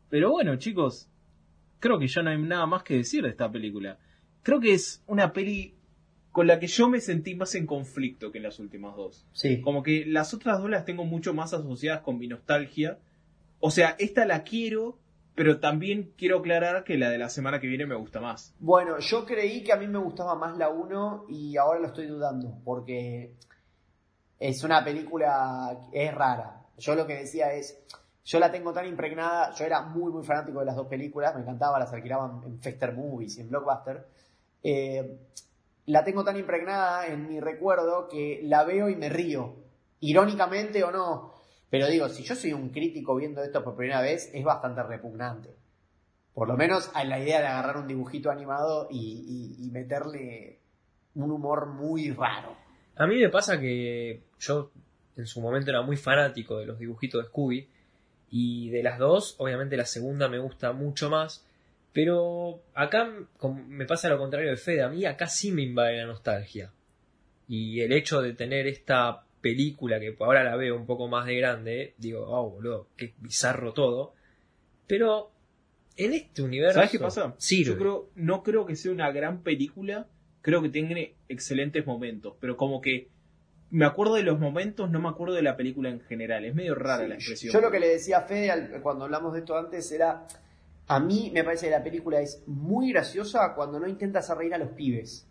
[0.09, 1.07] Pero bueno, chicos,
[1.79, 3.97] creo que ya no hay nada más que decir de esta película.
[4.43, 5.75] Creo que es una peli
[6.31, 9.25] con la que yo me sentí más en conflicto que en las últimas dos.
[9.33, 9.61] Sí.
[9.61, 12.99] Como que las otras dos las tengo mucho más asociadas con mi nostalgia.
[13.59, 14.97] O sea, esta la quiero,
[15.35, 18.55] pero también quiero aclarar que la de la semana que viene me gusta más.
[18.59, 22.07] Bueno, yo creí que a mí me gustaba más la 1 y ahora lo estoy
[22.07, 23.35] dudando, porque
[24.39, 26.65] es una película, es rara.
[26.77, 27.83] Yo lo que decía es,
[28.23, 31.41] yo la tengo tan impregnada, yo era muy, muy fanático de las dos películas, me
[31.41, 34.07] encantaba, las alquilaban en Fester Movies y en Blockbuster.
[34.63, 35.19] Eh,
[35.85, 39.55] la tengo tan impregnada en mi recuerdo que la veo y me río,
[39.99, 41.33] irónicamente o no.
[41.69, 45.55] Pero digo, si yo soy un crítico viendo esto por primera vez, es bastante repugnante.
[46.33, 50.59] Por lo menos a la idea de agarrar un dibujito animado y, meterle
[51.15, 52.55] un humor muy raro.
[52.95, 54.71] A mí me pasa que yo
[55.15, 57.69] en su momento era muy fanático de los dibujitos de Scooby
[58.29, 61.45] y de las dos, obviamente la segunda me gusta mucho más,
[61.93, 63.09] pero acá
[63.67, 66.71] me pasa lo contrario de Fede, a mí acá sí me invade la nostalgia.
[67.47, 71.35] Y el hecho de tener esta película que ahora la veo un poco más de
[71.35, 74.13] grande, digo, oh, boludo, qué bizarro todo.
[74.87, 75.31] Pero
[75.97, 76.75] en este universo.
[76.75, 77.35] ¿Sabes qué pasa?
[77.37, 80.07] Sí, Yo creo, no creo que sea una gran película,
[80.41, 83.09] creo que tiene excelentes momentos, pero como que
[83.69, 86.43] me acuerdo de los momentos, no me acuerdo de la película en general.
[86.43, 87.53] Es medio rara la expresión.
[87.53, 90.27] Yo lo que le decía a Fede cuando hablamos de esto antes era
[90.91, 94.53] a mí me parece que la película es muy graciosa cuando no intenta hacer reír
[94.53, 95.25] a los pibes.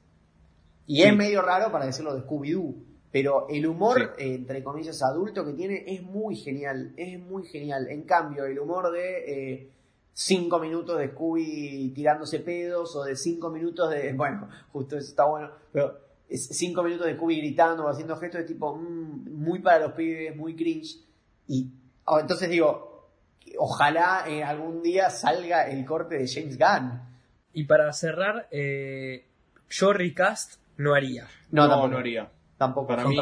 [0.87, 2.77] Y es medio raro para decirlo de Scooby-Doo.
[3.13, 6.95] Pero el humor, eh, entre comillas, adulto que tiene es muy genial.
[6.97, 7.89] Es muy genial.
[7.91, 9.71] En cambio, el humor de eh,
[10.15, 14.13] cinco minutos de Scooby tirándose pedos o de cinco minutos de.
[14.17, 15.51] Bueno, justo eso está bueno.
[15.73, 15.95] Pero
[16.31, 20.35] cinco minutos de Scooby gritando o haciendo gestos de tipo mm, muy para los pibes,
[20.35, 21.05] muy cringe.
[21.49, 21.71] Y
[22.07, 22.90] oh, entonces digo,
[23.61, 27.03] ojalá eh, algún día salga el corte de James Gunn.
[27.53, 29.27] Y para cerrar, eh,
[29.69, 31.29] yo recast no haría.
[31.51, 32.31] No, no, haría.
[32.57, 32.89] Tampoco.
[32.89, 33.17] Para mí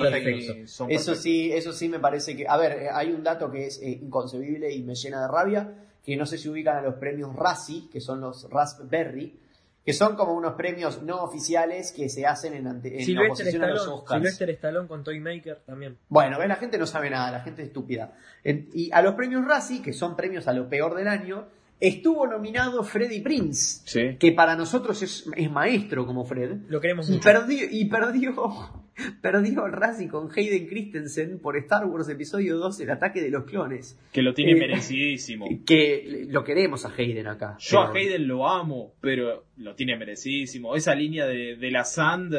[0.88, 2.46] eso sí, eso sí me parece que.
[2.46, 5.74] A ver, eh, hay un dato que es inconcebible y me llena de rabia,
[6.04, 9.40] que no sé si ubican a los premios Razzie, que son los Raspberry,
[9.88, 13.88] que son como unos premios no oficiales que se hacen en, en oposición a los
[13.88, 14.20] Oscars.
[14.20, 15.96] Sylvester Stallone con Toymaker también.
[16.10, 18.12] Bueno, la gente no sabe nada, la gente es estúpida.
[18.44, 21.46] y a los premios Razzie, que son premios a lo peor del año,
[21.80, 26.58] estuvo nominado Freddy Prince, que para nosotros es, maestro como Fred.
[26.68, 28.77] Lo queremos y Perdió, y perdió,
[29.20, 33.98] perdió el con Hayden Christensen por Star Wars Episodio 2, El ataque de los clones.
[34.12, 35.46] Que lo tiene eh, merecidísimo.
[35.66, 37.56] Que lo queremos a Hayden acá.
[37.58, 40.74] Yo a Hayden lo amo, pero lo tiene merecidísimo.
[40.74, 42.34] Esa línea de, la Sand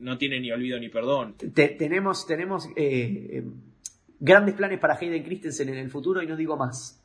[0.00, 1.36] no tiene ni olvido ni perdón.
[1.54, 3.44] tenemos tenemos eh, eh,
[4.18, 7.00] grandes planes para Hayden Christensen en el futuro y no digo más.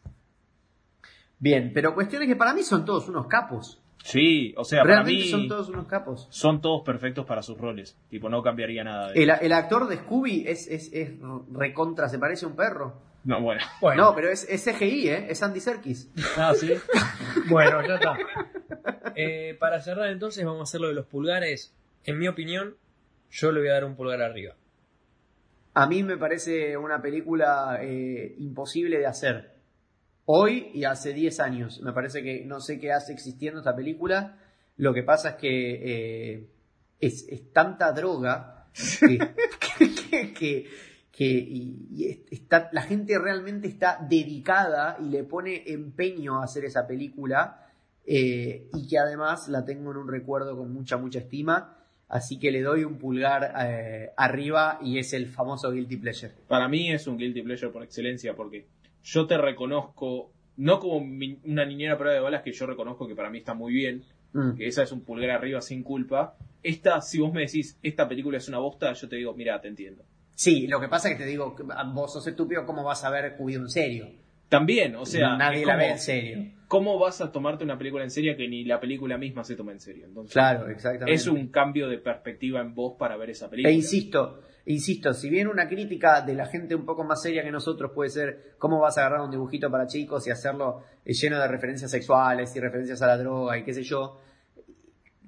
[1.40, 3.80] Bien, pero cuestiones que para mí son todos unos capos.
[4.08, 6.28] Sí, o sea, para mí son todos unos capos.
[6.30, 7.98] Son todos perfectos para sus roles.
[8.10, 9.12] Tipo, no cambiaría nada.
[9.12, 11.12] De el, actor de Scooby es, es, es,
[11.52, 13.02] recontra, se parece a un perro.
[13.26, 13.60] No, bueno.
[13.98, 15.26] No, pero es, es CGI, ¿eh?
[15.30, 16.10] Es Andy Serkis.
[16.38, 16.72] Ah, sí.
[17.50, 18.18] bueno, ya está.
[19.14, 21.76] Eh, para cerrar entonces vamos a hacer lo de los pulgares.
[22.06, 22.78] En mi opinión,
[23.30, 24.56] yo le voy a dar un pulgar arriba.
[25.74, 29.57] A mí me parece una película eh, imposible de hacer
[30.28, 31.82] hoy y hace 10 años.
[31.82, 34.38] Me parece que no sé qué hace existiendo esta película.
[34.76, 36.50] Lo que pasa es que eh,
[37.00, 40.68] es, tanta droga que,
[42.32, 47.64] está, la gente realmente está dedicada y le pone empeño a hacer esa película.
[48.06, 51.78] Eh, y que además la tengo en un recuerdo con mucha, mucha estima.
[52.10, 56.34] Así que le doy un pulgar eh, arriba y es el famoso Guilty Pleasure.
[56.48, 58.66] Para mí es un Guilty Pleasure por excelencia porque
[59.08, 63.30] yo te reconozco, no como una niñera prueba de balas que yo reconozco que para
[63.30, 64.04] mí está muy bien,
[64.34, 64.56] mm.
[64.58, 66.36] que esa es un pulgar arriba sin culpa.
[66.62, 69.70] Esta, si vos me decís, esta película es una bosta, yo te digo, mira, te
[69.70, 70.04] entiendo.
[70.36, 71.56] Sí, lo que pasa es que te digo,
[71.94, 74.10] vos sos estúpido, ¿cómo vas a ver Cubido en serio?
[74.50, 76.58] También, o sea, nadie la ve en serio.
[76.68, 79.72] ¿cómo vas a tomarte una película en serio que ni la película misma se toma
[79.72, 80.06] en serio?
[80.06, 81.14] Entonces, Claro, exactamente.
[81.14, 83.72] es un cambio de perspectiva en vos para ver esa película.
[83.72, 87.52] E insisto, insisto, si bien una crítica de la gente un poco más seria que
[87.52, 91.40] nosotros puede ser cómo vas a agarrar un dibujito para chicos y hacerlo eh, lleno
[91.40, 94.20] de referencias sexuales y referencias a la droga y qué sé yo,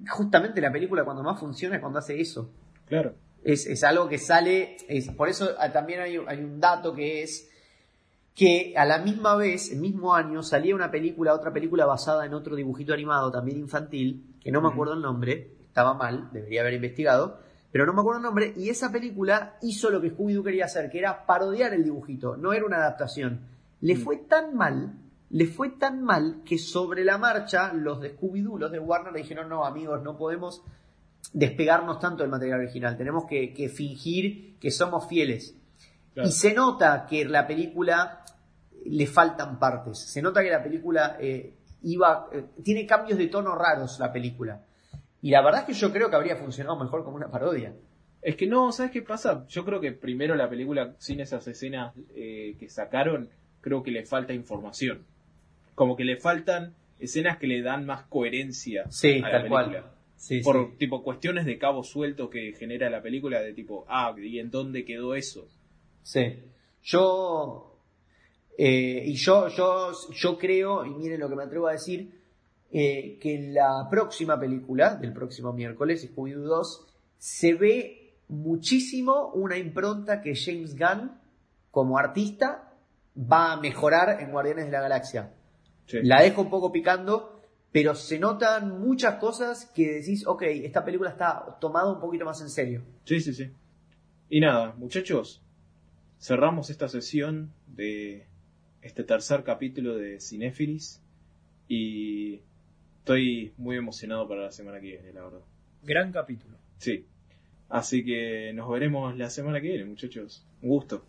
[0.08, 2.50] justamente la película cuando más funciona es cuando hace eso.
[2.86, 3.14] Claro.
[3.42, 7.22] Es, es algo que sale, es, por eso ah, también hay, hay un dato que
[7.22, 7.50] es
[8.34, 12.34] que a la misma vez, el mismo año, salía una película, otra película basada en
[12.34, 16.74] otro dibujito animado, también infantil, que no me acuerdo el nombre, estaba mal, debería haber
[16.74, 17.40] investigado,
[17.72, 20.90] pero no me acuerdo el nombre, y esa película hizo lo que Scooby-Doo quería hacer,
[20.90, 23.40] que era parodiar el dibujito, no era una adaptación.
[23.80, 23.98] Le Mm.
[23.98, 24.92] fue tan mal,
[25.30, 29.20] le fue tan mal, que sobre la marcha, los de Scooby-Doo, los de Warner, le
[29.20, 30.62] dijeron, no, amigos, no podemos
[31.32, 35.54] despegarnos tanto del material original, tenemos que, que fingir que somos fieles.
[36.14, 36.28] Claro.
[36.28, 38.24] Y se nota que la película
[38.86, 39.98] le faltan partes.
[40.00, 42.28] Se nota que la película eh, iba.
[42.32, 44.60] eh, tiene cambios de tono raros la película.
[45.22, 47.74] Y la verdad es que yo creo que habría funcionado mejor como una parodia.
[48.22, 49.46] Es que no, ¿sabes qué pasa?
[49.48, 53.28] Yo creo que primero la película, sin esas escenas eh, que sacaron,
[53.60, 55.04] creo que le falta información.
[55.74, 59.64] Como que le faltan escenas que le dan más coherencia Sí, a la tal cual.
[59.66, 59.92] película.
[60.16, 60.76] Sí, Por sí.
[60.78, 64.84] tipo cuestiones de cabo suelto que genera la película, de tipo, ah, ¿y en dónde
[64.84, 65.48] quedó eso?
[66.02, 66.40] Sí.
[66.82, 67.78] Yo.
[68.58, 72.19] eh, y yo, yo, yo creo, y miren lo que me atrevo a decir,
[72.72, 76.86] eh, que la próxima película, del próximo miércoles, Scooby-Doo 2,
[77.18, 81.12] se ve muchísimo una impronta que James Gunn,
[81.70, 82.72] como artista,
[83.16, 85.32] va a mejorar en Guardianes de la Galaxia.
[85.86, 85.98] Sí.
[86.02, 87.40] La dejo un poco picando,
[87.72, 92.40] pero se notan muchas cosas que decís, ok, esta película está tomada un poquito más
[92.40, 92.84] en serio.
[93.04, 93.50] Sí, sí, sí.
[94.28, 95.42] Y nada, muchachos,
[96.20, 98.28] cerramos esta sesión de
[98.80, 101.02] este tercer capítulo de Cinéfilis
[101.66, 102.42] y
[103.00, 105.40] estoy muy emocionado para la semana que viene, la verdad.
[105.82, 106.56] Gran capítulo.
[106.78, 107.06] Sí.
[107.68, 110.46] Así que nos veremos la semana que viene, muchachos.
[110.62, 111.04] Un gusto.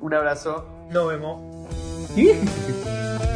[0.00, 0.88] Un abrazo.
[0.90, 1.68] Nos vemos.